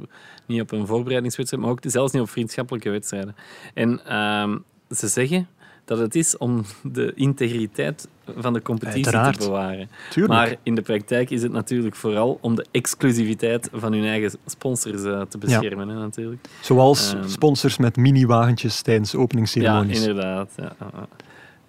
[0.46, 3.36] niet op een voorbereidingswedstrijd, maar ook zelfs niet op vriendschappelijke wedstrijden.
[3.74, 4.58] En ehm,
[4.90, 5.48] ze zeggen
[5.88, 9.40] dat het is om de integriteit van de competitie Uiteraard.
[9.40, 9.90] te bewaren.
[10.10, 10.34] Tuurlijk.
[10.34, 15.02] Maar in de praktijk is het natuurlijk vooral om de exclusiviteit van hun eigen sponsors
[15.02, 15.88] eh, te beschermen.
[15.88, 16.48] Hè, natuurlijk.
[16.60, 17.28] Zoals Ehm.
[17.28, 20.00] sponsors met mini-wagentjes tijdens openingsceremonies.
[20.06, 20.50] inderdaad.
[20.56, 21.06] Ja, ja,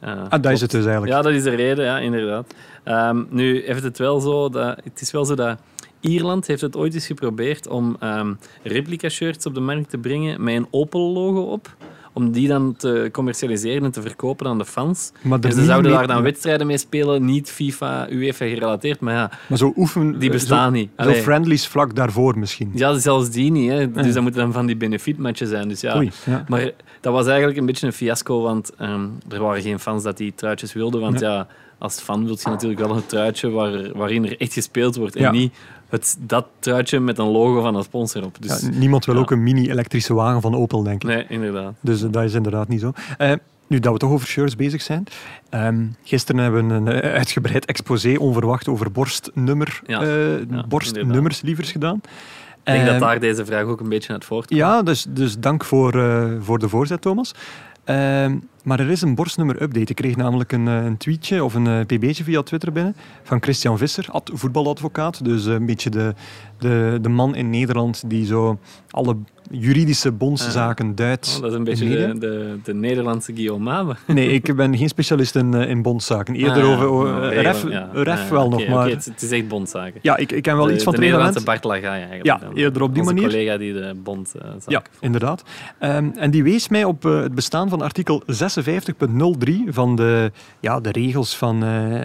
[0.02, 0.28] ja.
[0.30, 1.14] Ah, dat is het dus eigenlijk.
[1.14, 2.54] Ja, dat is de reden, ja, inderdaad.
[2.84, 5.58] Ehm, nu heeft het wel zo dat het is wel zo dat
[6.00, 10.44] Ierland heeft het ooit eens geprobeerd om ehm, replica shirts op de markt te brengen
[10.44, 11.76] met een Opel logo op.
[12.14, 15.12] Om die dan te commercialiseren en te verkopen aan de fans.
[15.22, 19.00] Maar, En ze niet zouden daar dan wedstrijden mee spelen, niet FIFA, UEFA gerelateerd.
[19.00, 20.20] Maar ja, Maar zo oefen...
[20.20, 20.90] die bestaan zo, niet.
[20.98, 22.72] Zo friendlies vlak daarvoor misschien.
[22.74, 23.70] ja, zelfs die niet.
[23.72, 23.92] Hè.
[23.92, 24.12] Dus Ja.
[24.12, 25.68] dat moeten dan van die benefietmatchen zijn.
[25.68, 26.44] Dus ja, Oei, ja.
[26.48, 30.18] maar dat was eigenlijk een beetje een fiasco, want ehm, er waren geen fans dat
[30.18, 31.02] die truitjes wilden.
[31.02, 34.96] Want ja, als fan wil je natuurlijk wel een truitje waar, waarin er echt gespeeld
[34.96, 35.16] wordt.
[35.16, 35.32] En Ja.
[35.32, 35.54] niet
[35.90, 38.36] het, dat truitje met een logo van een sponsor op.
[38.40, 41.10] Dus, Ja, niemand wil ook een mini-elektrische wagen van Opel, denk ik.
[41.10, 41.74] nee, inderdaad.
[41.82, 42.92] Dus eh, dat is inderdaad niet zo.
[43.18, 43.32] Eh,
[43.68, 45.04] nu dat we toch over shirts bezig zijn.
[45.50, 52.02] ehm, gisteren hebben we een eh, uitgebreid exposé onverwacht over borstnummer, Ja, ja, borstnummerslievers gedaan.
[52.64, 54.60] Ik denk Ehm, dat daar deze vraag ook een beetje uit voortkomt.
[54.60, 57.34] Ja, dus, dus dank voor, eh, voor de voorzet, Thomas.
[58.64, 59.90] Maar er is een borstnummer-update.
[59.92, 63.42] Ik kreeg namelijk een, eh, een tweetje of een eh, pb'tje via Twitter binnen van
[63.42, 65.26] Christian Visser, ad- voetbaladvocaat.
[65.26, 66.14] Dus eh, een beetje de,
[66.60, 69.16] de, de man in Nederland die zo alle
[69.52, 71.34] juridische bondszaken duidt.
[71.36, 73.96] Oh, dat is een beetje de, de, de Nederlandse Guillaume Mabe.
[74.08, 76.36] Nee, ik ben geen specialist in, in bondszaken.
[76.36, 76.84] Eerder Ah, ja.
[76.86, 77.90] over Oh, ref, ja.
[77.94, 78.90] ref Ah, wel nog, maar...
[78.90, 80.00] het, het is echt bondzaken.
[80.02, 81.10] Ja, ik, ik ken wel de, iets van de het.
[81.10, 82.26] Nederlandse Bart Lagai eigenlijk.
[82.26, 82.54] Ja, dan.
[82.56, 83.30] eerder op die Onze manier.
[83.30, 84.34] collega die de bond
[84.68, 85.44] Ja, inderdaad.
[85.80, 90.92] Ehm, en die wees mij op het bestaan van artikel 56.03 van de, ja, de
[90.92, 92.00] regels van, eh,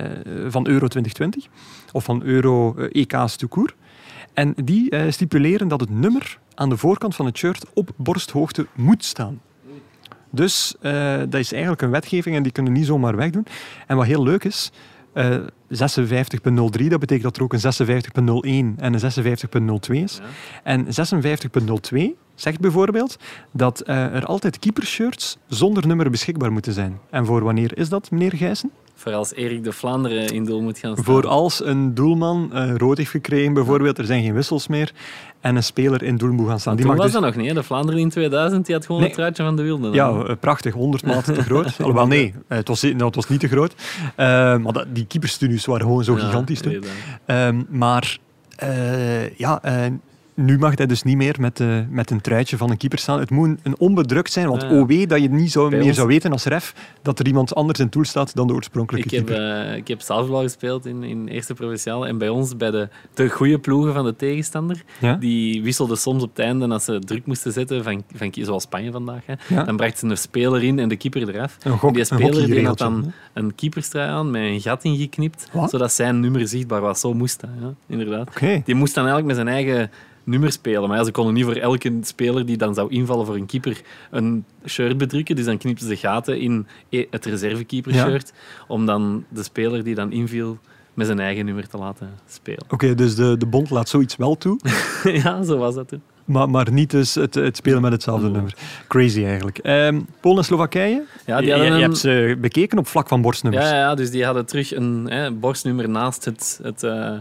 [0.49, 1.47] van Euro 2020.
[1.93, 3.75] Of van Euro eh, EK's court.
[4.33, 8.67] En die eh, stipuleren dat het nummer aan de voorkant van het shirt op borsthoogte
[8.75, 9.41] moet staan.
[10.31, 10.75] Dus
[11.29, 13.47] dat is eigenlijk een wetgeving en die kunnen niet zomaar wegdoen.
[13.87, 14.73] En wat heel leuk is,
[15.13, 15.37] eh
[15.69, 20.21] 56.03, dat betekent dat er ook een 56.01 en een 56.02 is.
[20.23, 20.29] Ja.
[20.63, 23.17] En 56.02 zegt bijvoorbeeld
[23.53, 26.99] dat eh, er altijd keepershirts zonder nummer beschikbaar moeten zijn.
[27.11, 28.71] En voor wanneer is dat, meneer Gijssen?
[28.97, 31.05] Voor als Erik de Vlaanderen in doel moet gaan staan.
[31.05, 34.93] Voor als een doelman eh, rood heeft gekregen, bijvoorbeeld, er zijn geen wissels meer,
[35.41, 36.77] en een speler in doel moet gaan staan.
[36.77, 37.15] Die mag was dus...
[37.15, 37.49] dat nog niet.
[37.49, 37.55] hè?
[37.55, 39.09] De Vlaanderen in 2000 die had gewoon Nee.
[39.11, 39.91] het truitje van de wilde.
[39.91, 41.75] Ja, eh, prachtig, 100 maten te groot.
[41.79, 43.75] Alhoewel, nee, het was, nou, het was niet te groot.
[44.17, 46.85] Eh, maar dat, die keeperstudios waren gewoon zo Ja, gigantisch toen.
[47.27, 48.19] Ehm, maar
[49.37, 49.61] ja,
[50.35, 53.19] nu mag hij dus niet meer met, eh, met een truitje van een keeper staan.
[53.19, 54.71] Het moet een onbedrukt zijn, want ja.
[54.71, 57.55] oh wee dat je niet Bij meer ons- zou weten als ref dat er iemand
[57.55, 59.67] anders in doel staat dan de oorspronkelijke Ik heb, keeper.
[59.67, 62.07] eh, ik heb zelf gespeeld in, in eerste provinciale.
[62.07, 65.15] En bij ons, bij de, de goede ploegen van de tegenstander, Ja?
[65.15, 68.91] die wisselden soms op het einde als ze druk moesten zetten, van, van, zoals Spanje
[68.93, 69.27] vandaag.
[69.27, 69.35] Hè.
[69.55, 69.65] Ja.
[69.65, 71.57] Dan bracht ze een speler in en de keeper eraf.
[71.63, 73.41] Een, En gok, die een speler die had dan hè?
[73.41, 75.71] een keeperstrui aan met een gat ingeknipt, Wat?
[75.71, 77.01] zodat zijn nummer zichtbaar was.
[77.01, 78.31] Zo moest dat, ja, inderdaad.
[78.65, 79.91] Die moest dan eigenlijk met zijn eigen
[80.25, 80.89] nummer spelen.
[80.89, 83.81] Maar ja, ze konden niet voor elke speler die dan zou invallen voor een keeper
[84.11, 85.37] een shirt bedrukken.
[85.37, 88.33] Dus dan knipten ze gaten in e- het reservekeeper-shirt
[88.69, 90.59] om dan de speler die dan inviel
[90.95, 92.65] met zijn eigen nummer te laten spelen.
[92.69, 94.59] Oké, dus de, de bond laat zoiets wel toe,
[95.23, 96.03] ja, zo was dat toen.
[96.25, 98.55] maar, maar niet dus het, het spelen met hetzelfde nummer.
[98.89, 99.59] Crazy eigenlijk.
[99.59, 101.03] Ehm, Polen en Slowakije?
[101.27, 103.65] Ja, die je, hadden je een- hebt ze bekeken op vlak van borstnummers.
[103.69, 107.13] Ja, ja, dus die hadden terug een hè, borstnummer naast het, het, eh,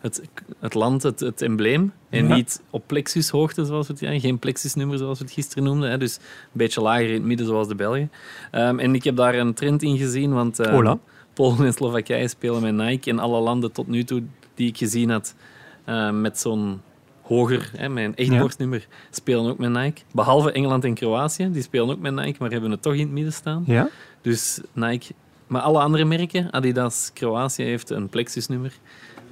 [0.00, 0.22] het,
[0.58, 1.92] het land, het, het embleem.
[2.10, 2.34] En Ja.
[2.34, 5.90] niet op plexushoogte, zoals we het ja, geen plexusnummer zoals we het gisteren noemden.
[5.90, 8.10] Hè, dus een beetje lager in het midden, zoals de Belgen.
[8.50, 10.98] Ehm, en ik heb daar een trend in gezien, want eh, Hola.
[11.34, 13.10] Polen en Slowakije spelen met Nike.
[13.10, 14.22] En alle landen tot nu toe
[14.54, 15.34] die ik gezien had
[15.84, 16.80] eh, met zo'n
[17.22, 18.48] hoger, hè, een echt Ja.
[19.10, 20.00] spelen ook met Nike.
[20.12, 23.10] Behalve Engeland en Kroatië, die spelen ook met Nike, maar hebben het toch in het
[23.10, 23.62] midden staan.
[23.66, 23.88] Ja?
[24.22, 25.12] Dus Nike.
[25.46, 28.72] Maar alle andere merken, Adidas Kroatië heeft een plexusnummer.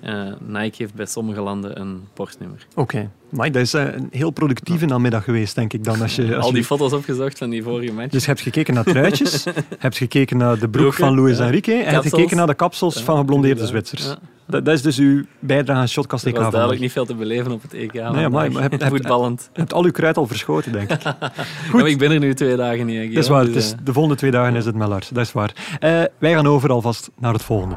[0.00, 2.66] Eh, Nike heeft bij sommige landen een borstnummer.
[2.74, 3.10] Oké.
[3.30, 6.02] Maar dat is eh, een heel productieve namiddag geweest, denk ik dan.
[6.02, 8.10] Als je, als Al die je- foto's opgezocht van die vorige match.
[8.10, 11.38] Dus je hebt gekeken naar truitjes, je hebt gekeken naar de broek Broeken, van Luis
[11.38, 11.44] ja.
[11.44, 13.66] Enrique en hebt gekeken naar de kapsels Ja, van geblondeerde.
[13.66, 14.14] Zwitsers.
[14.46, 16.60] Dat, dat is dus uw bijdrage aan Shotcast Er EK was vandaag.
[16.68, 17.92] duidelijk niet veel te beleven op het EK.
[17.92, 19.50] Nee, maar je hebt- hebt- Voetballend.
[19.52, 21.02] Je hebt al uw kruid al verschoten, denk ik.
[21.72, 22.98] Maar ik ben er nu twee dagen niet.
[22.98, 23.42] hè, Dat is waar.
[23.44, 25.14] Het dus, is, de volgende twee dagen is het Mellard.
[25.14, 25.52] Dat is waar.
[25.80, 27.76] Eh, wij gaan over alvast naar het volgende.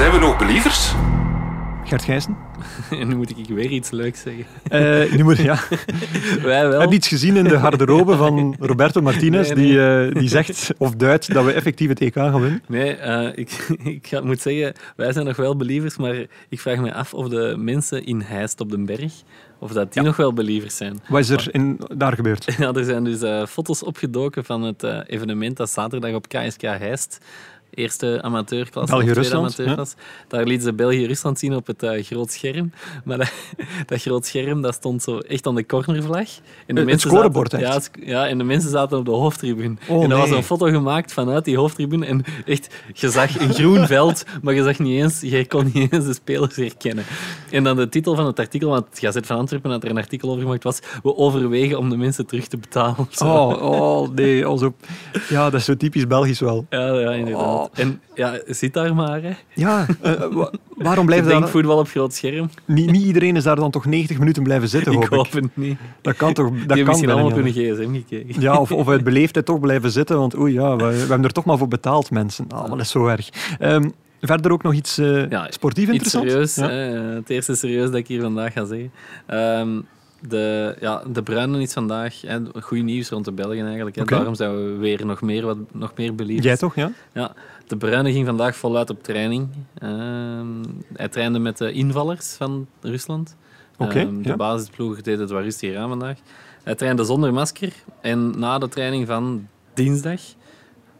[0.00, 0.94] Zijn we nog believers?
[1.84, 2.36] Gert Gijssen.
[3.00, 4.44] en nu moet ik weer iets leuks zeggen.
[4.68, 5.58] Eh, nu moet, ja.
[6.42, 6.80] Wij wel.
[6.80, 9.66] Heb je iets gezien in de garderobe van Roberto Martinez, Nee, nee.
[9.66, 12.62] Die, eh, die zegt of duidt dat we effectief het EK gaan winnen?
[12.68, 16.14] Nee, eh, ik, ik ga- moet zeggen, wij zijn nog wel believers, maar
[16.48, 19.12] ik vraag me af of de mensen in Heist op den Berg,
[19.58, 21.00] of dat die nog wel believers zijn.
[21.08, 22.54] Wat is er in, daar gebeurd?
[22.58, 26.62] Ja, er zijn dus eh, foto's opgedoken van het eh, evenement dat zaterdag op KSK
[26.62, 27.18] Heist.
[27.74, 29.04] Eerste amateurklas, of
[29.54, 29.86] tweede.
[30.28, 32.72] Daar lieten ze België-Rusland zien op het eh, groot scherm.
[33.04, 33.32] Maar dat,
[33.86, 36.28] dat groot scherm dat stond zo echt aan de cornervlag.
[36.66, 37.90] En Het- het scorebord, zaten, echt?
[38.00, 39.74] ja, ja, en de mensen zaten op de hoofdtribune.
[39.88, 40.36] Oh, en er was nee.
[40.36, 42.06] een foto gemaakt vanuit die hoofdtribune.
[42.06, 45.92] En echt, je zag een groen veld, maar je, zag niet eens, je kon niet
[45.92, 47.04] eens de spelers herkennen.
[47.50, 49.96] En dan de titel van het artikel, want het Gazet van Antwerpen had er een
[49.96, 53.08] artikel over gemaakt, was we overwegen om de mensen terug te betalen.
[53.30, 54.44] Oh, oh nee.
[54.46, 54.74] Also,
[55.28, 56.66] ja, dat is zo typisch Belgisch wel.
[56.70, 57.42] Ja, ja, inderdaad.
[57.42, 57.59] Oh.
[57.72, 59.22] En ja, zit daar maar.
[59.22, 59.30] Hè.
[59.54, 61.50] Ja, eh, wa- waarom Ik blijft denk dat?
[61.50, 62.50] voetbal op groot scherm.
[62.64, 65.78] Niet, niet iedereen is daar dan toch 90 minuten blijven zitten, ik hoop het niet.
[66.02, 68.40] Dat kan toch dat kan misschien allemaal op hun gsm gekeken.
[68.40, 71.32] Ja, of, of uit beleefdheid toch blijven zitten, want oei, ja, we, we hebben er
[71.32, 72.46] toch maar voor betaald, mensen.
[72.48, 73.28] Ah, dat is zo erg.
[73.58, 73.88] Ehm,
[74.20, 76.30] verder ook nog iets eh, Ja, sportief Iets interessant?
[76.30, 76.54] serieus.
[76.54, 76.68] Ja.
[76.68, 78.92] Hè, het eerste serieus dat ik hier vandaag ga zeggen.
[79.26, 79.80] Ehm,
[80.28, 83.96] de, ja, de Bruinen is vandaag hè, goed nieuws rond de Belgen eigenlijk.
[83.96, 84.04] Hè.
[84.04, 86.44] Daarom zijn we weer nog meer, wat, nog meer beliefd.
[86.44, 86.92] Jij toch, ja?
[87.12, 87.32] Ja,
[87.66, 89.48] de Bruyne ging vandaag voluit op training.
[89.78, 90.46] Ehm,
[90.92, 93.36] hij trainde met de invallers van Rusland.
[93.78, 94.36] Ehm, de ja.
[94.36, 96.18] basisploeg deed het wat rustiger aan vandaag.
[96.62, 97.72] Hij trainde zonder masker.
[98.00, 100.20] En na de training van dinsdag,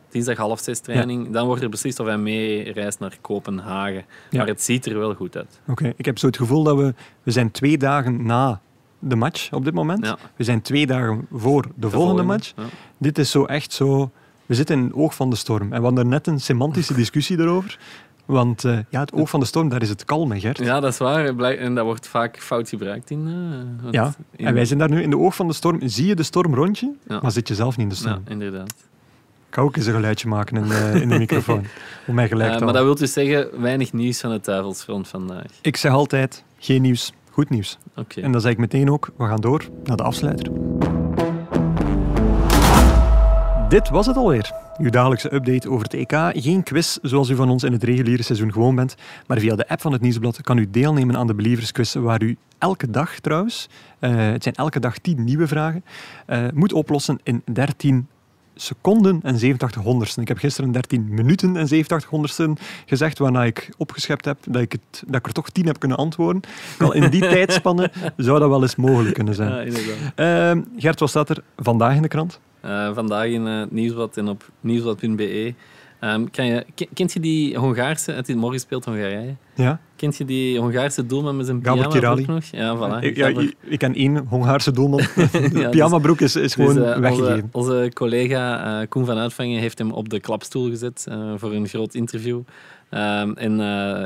[0.09, 4.05] dinsdag half zes training, dan wordt er beslist of hij mee reist naar Kopenhagen.
[4.31, 4.39] Ja.
[4.39, 5.61] Maar het ziet er wel goed uit.
[5.67, 6.95] Oké, ik heb zo het gevoel dat we...
[7.23, 8.61] We zijn twee dagen na
[9.01, 10.05] de match op dit moment.
[10.07, 10.17] Ja.
[10.37, 12.53] We zijn twee dagen voor de, De volgende, match.
[12.57, 12.63] Ja.
[12.99, 14.11] Dit is zo echt zo...
[14.47, 15.73] We zitten in het oog van de storm.
[15.73, 17.79] En we hadden er net een semantische discussie erover.
[18.25, 20.59] Want eh, ja, het oog van de storm, daar is het kalm, Gert.
[20.59, 21.25] Ja, dat is waar.
[21.57, 23.27] En dat wordt vaak fout gebruikt in.
[23.85, 25.81] eh, Ja, in- En wij zijn daar nu in de oog van de storm.
[25.89, 27.19] Zie je de storm rond je, Ja.
[27.23, 28.23] maar zit je zelf niet in de storm.
[28.25, 28.71] Ja, inderdaad.
[29.49, 31.65] Ik ga ook eens een geluidje maken in, eh, in de microfoon.
[32.07, 35.45] Om mij gelijk te maar dat wil dus zeggen, weinig nieuws van het duivelsfront vandaag.
[35.61, 37.79] Ik zeg altijd, geen nieuws, goed nieuws.
[38.23, 40.53] En dan zeg ik meteen ook, we gaan door naar de afsluiter.
[43.69, 44.51] Dit was het alweer.
[44.79, 46.43] Uw dagelijkse update over het EK.
[46.43, 48.95] Geen quiz zoals u van ons in het reguliere seizoen gewoon bent,
[49.27, 52.37] maar via de app van het Nieuwsblad kan u deelnemen aan de Believers waar u
[52.59, 53.69] elke dag trouwens,
[54.01, 55.85] uh, het zijn elke dag 10 nieuwe vragen,
[56.27, 58.09] uh, moet oplossen in 13
[58.55, 60.23] seconden en 87 honderdsten.
[60.23, 64.73] Ik heb gisteren 13 minuten en 87 honderdsten gezegd, waarna ik opgeschept heb dat ik,
[64.73, 66.43] het, dat ik er toch 10 heb kunnen antwoorden.
[66.79, 69.73] Al in die tijdspanne zou dat wel eens mogelijk kunnen zijn.
[70.17, 72.41] Ja, uh, Gert, wat staat er vandaag in de krant?
[72.65, 75.55] Uh, vandaag in uh, Nieuwsblad en op nieuwsblad.be.
[76.05, 79.35] Um, kan je, kent je die Hongaarse, het morgen speelt Hongarije?
[79.55, 79.81] Ja.
[79.97, 82.45] Kent je die Hongaarse doelman met zijn pyjamabroek nog?
[82.45, 83.05] Ja, voilà.
[83.05, 84.99] Ik, ja, ik, ik ken één Hongaarse doelman.
[85.33, 87.49] de pyjamabroek is, is gewoon dus, uh, weggegeven.
[87.53, 91.53] Onze, onze collega uh, Koen van Uitvangen heeft hem op de klapstoel gezet uh, voor
[91.53, 92.37] een groot interview.
[92.91, 93.57] Um, en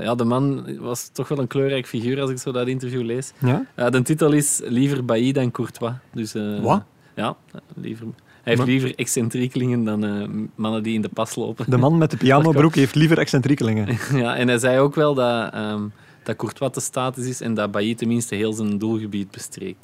[0.03, 3.33] ja, de man was toch wel een kleurrijk figuur als ik zo dat interview lees.
[3.39, 3.91] Ja?
[3.91, 5.93] de titel is Liever Bailly dan Courtois.
[6.13, 6.83] Dus, Wat?
[7.15, 7.37] Ja,
[7.75, 8.07] liever
[8.45, 11.71] hij heeft liever excentriekelingen dan uh, mannen die in de pas lopen.
[11.71, 13.99] De man met de pyjamabroek heeft liever excentriekelingen.
[14.23, 17.71] ja, en hij zei ook wel dat, um, dat Courtois de status is en dat
[17.71, 19.77] Bailly tenminste heel zijn doelgebied bestreek.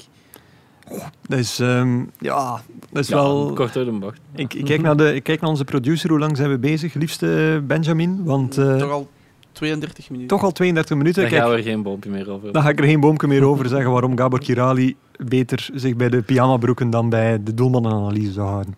[0.89, 3.53] Oh, dat is, um, ja, dat is ja, wel...
[3.53, 4.21] Kort door de bocht.
[4.35, 6.95] Ik, ik, kijk naar de, ik kijk naar onze producer, hoe lang zijn we bezig,
[6.95, 8.25] liefste Benjamin?
[8.25, 9.09] Want, uh, Toch al
[9.53, 10.37] 32 minuten.
[10.37, 11.23] Toch al 32 minuten.
[11.23, 12.53] Daar gaan we er geen boompje meer over.
[12.53, 14.97] Dan ga ik er geen boompje meer over zeggen waarom Gabor Kirali
[15.29, 18.75] beter zich bij de pyjamabroeken dan bij de doelmannenanalyse zou houden.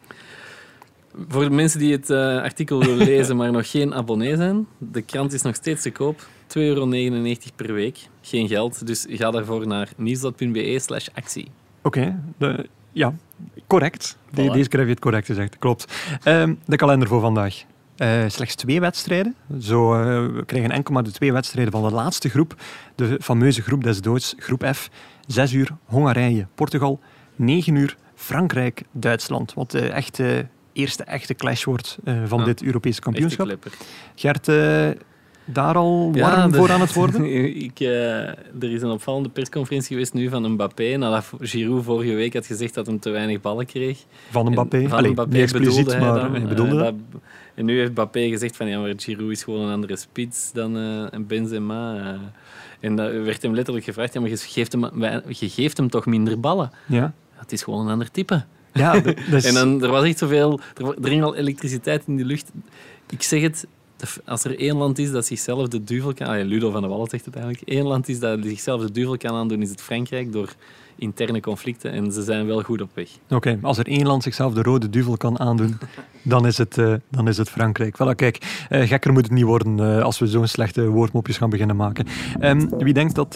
[1.28, 5.02] Voor de mensen die het uh, artikel willen lezen, maar nog geen abonnee zijn, de
[5.02, 6.20] krant is nog steeds te koop.
[6.20, 6.86] 2,99 euro
[7.56, 7.98] per week.
[8.20, 11.48] Geen geld, dus ga daarvoor naar nieuwsblad.be slash actie.
[11.82, 13.14] Oké, okay, ja,
[13.66, 14.16] correct.
[14.16, 14.34] Voilà.
[14.34, 15.92] Deze keer heb je het correct gezegd, klopt.
[16.24, 17.64] Um, de kalender voor vandaag.
[17.96, 19.34] Uh, slechts twee wedstrijden.
[19.60, 22.54] Zo, uh, we krijgen enkel maar de twee wedstrijden van de laatste groep.
[22.94, 24.90] De fameuze groep des doods, groep F.
[25.26, 27.00] Zes uur Hongarije, Portugal.
[27.36, 29.54] Negen uur Frankrijk, Duitsland.
[29.54, 33.56] Wat de echte, eerste echte clash wordt uh, van ja, dit Europese kampioenschap.
[34.14, 34.48] Gert,
[35.44, 37.24] daar al warm ja, de, voor aan het worden?
[37.64, 42.46] ik, er is een opvallende persconferentie geweest nu van Mbappé, nadat Giroud vorige week had
[42.46, 44.04] gezegd dat hij te weinig ballen kreeg.
[44.30, 44.76] Van Mbappé?
[44.76, 46.94] En, van Allee, Mbappé niet expliciet, bedoelde maar hij dan, bedoelde dat.
[47.54, 50.76] En nu heeft Mbappé gezegd van ja, maar Giroud is gewoon een andere spits dan
[50.76, 52.18] uh, Benzema.
[52.80, 54.84] En dat werd hem letterlijk gevraagd, ja, maar je geeft hem,
[55.28, 56.70] je geeft hem toch minder ballen?
[56.86, 57.12] Ja.
[57.34, 58.44] Het is gewoon een ander type.
[58.72, 59.00] Ja,
[59.30, 59.44] dus...
[59.44, 60.60] en dan, er was echt zoveel...
[60.74, 62.50] Er, er ging al elektriciteit in de lucht.
[63.10, 63.66] Ik zeg het,
[64.24, 66.26] als er één land is dat zichzelf de duivel kan...
[66.26, 67.68] Ah, Ludo van der Wallen zegt het eigenlijk.
[67.68, 70.32] Één land is dat zichzelf de duivel kan aandoen, is het Frankrijk.
[70.32, 70.54] Door
[70.96, 73.08] interne conflicten en ze zijn wel goed op weg.
[73.28, 75.78] Oké, als er één land zichzelf de rode duvel kan aandoen,
[76.22, 77.94] dan is het, uh, dan is het Frankrijk.
[77.94, 81.50] Voilà, kijk, uh, gekker moet het niet worden uh, als we zo'n slechte woordmopjes gaan
[81.50, 82.06] beginnen maken.
[82.40, 83.34] Um, wie denkt dat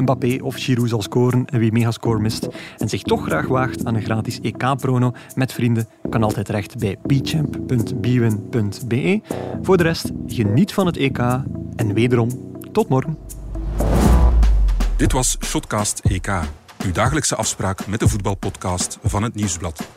[0.00, 2.48] Mbappé of Giroud zal scoren en wie megascore mist
[2.78, 6.96] en zich toch graag waagt aan een gratis EK-prono met vrienden, kan altijd terecht bij
[7.06, 9.20] bchamp.bwin.be.
[9.62, 11.18] Voor de rest, geniet van het EK
[11.76, 12.28] en wederom,
[12.72, 13.41] tot morgen.
[15.02, 16.28] Dit was Shotcast EK,
[16.84, 19.88] uw dagelijkse afspraak met de voetbalpodcast van het Nieuwsblad.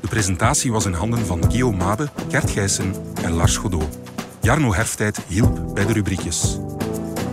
[0.00, 3.98] De presentatie was in handen van Guillaume Mabe, Gert Gijssen en Lars Godot.
[4.40, 6.58] Jarno Herftijd hielp bij de rubriekjes.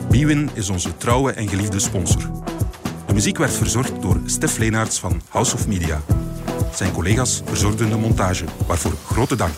[0.09, 2.31] Biwin is onze trouwe en geliefde sponsor.
[3.05, 6.01] De muziek werd verzorgd door Stef Leenaerts van House of Media.
[6.73, 9.57] Zijn collega's verzorgden de montage, waarvoor grote dank.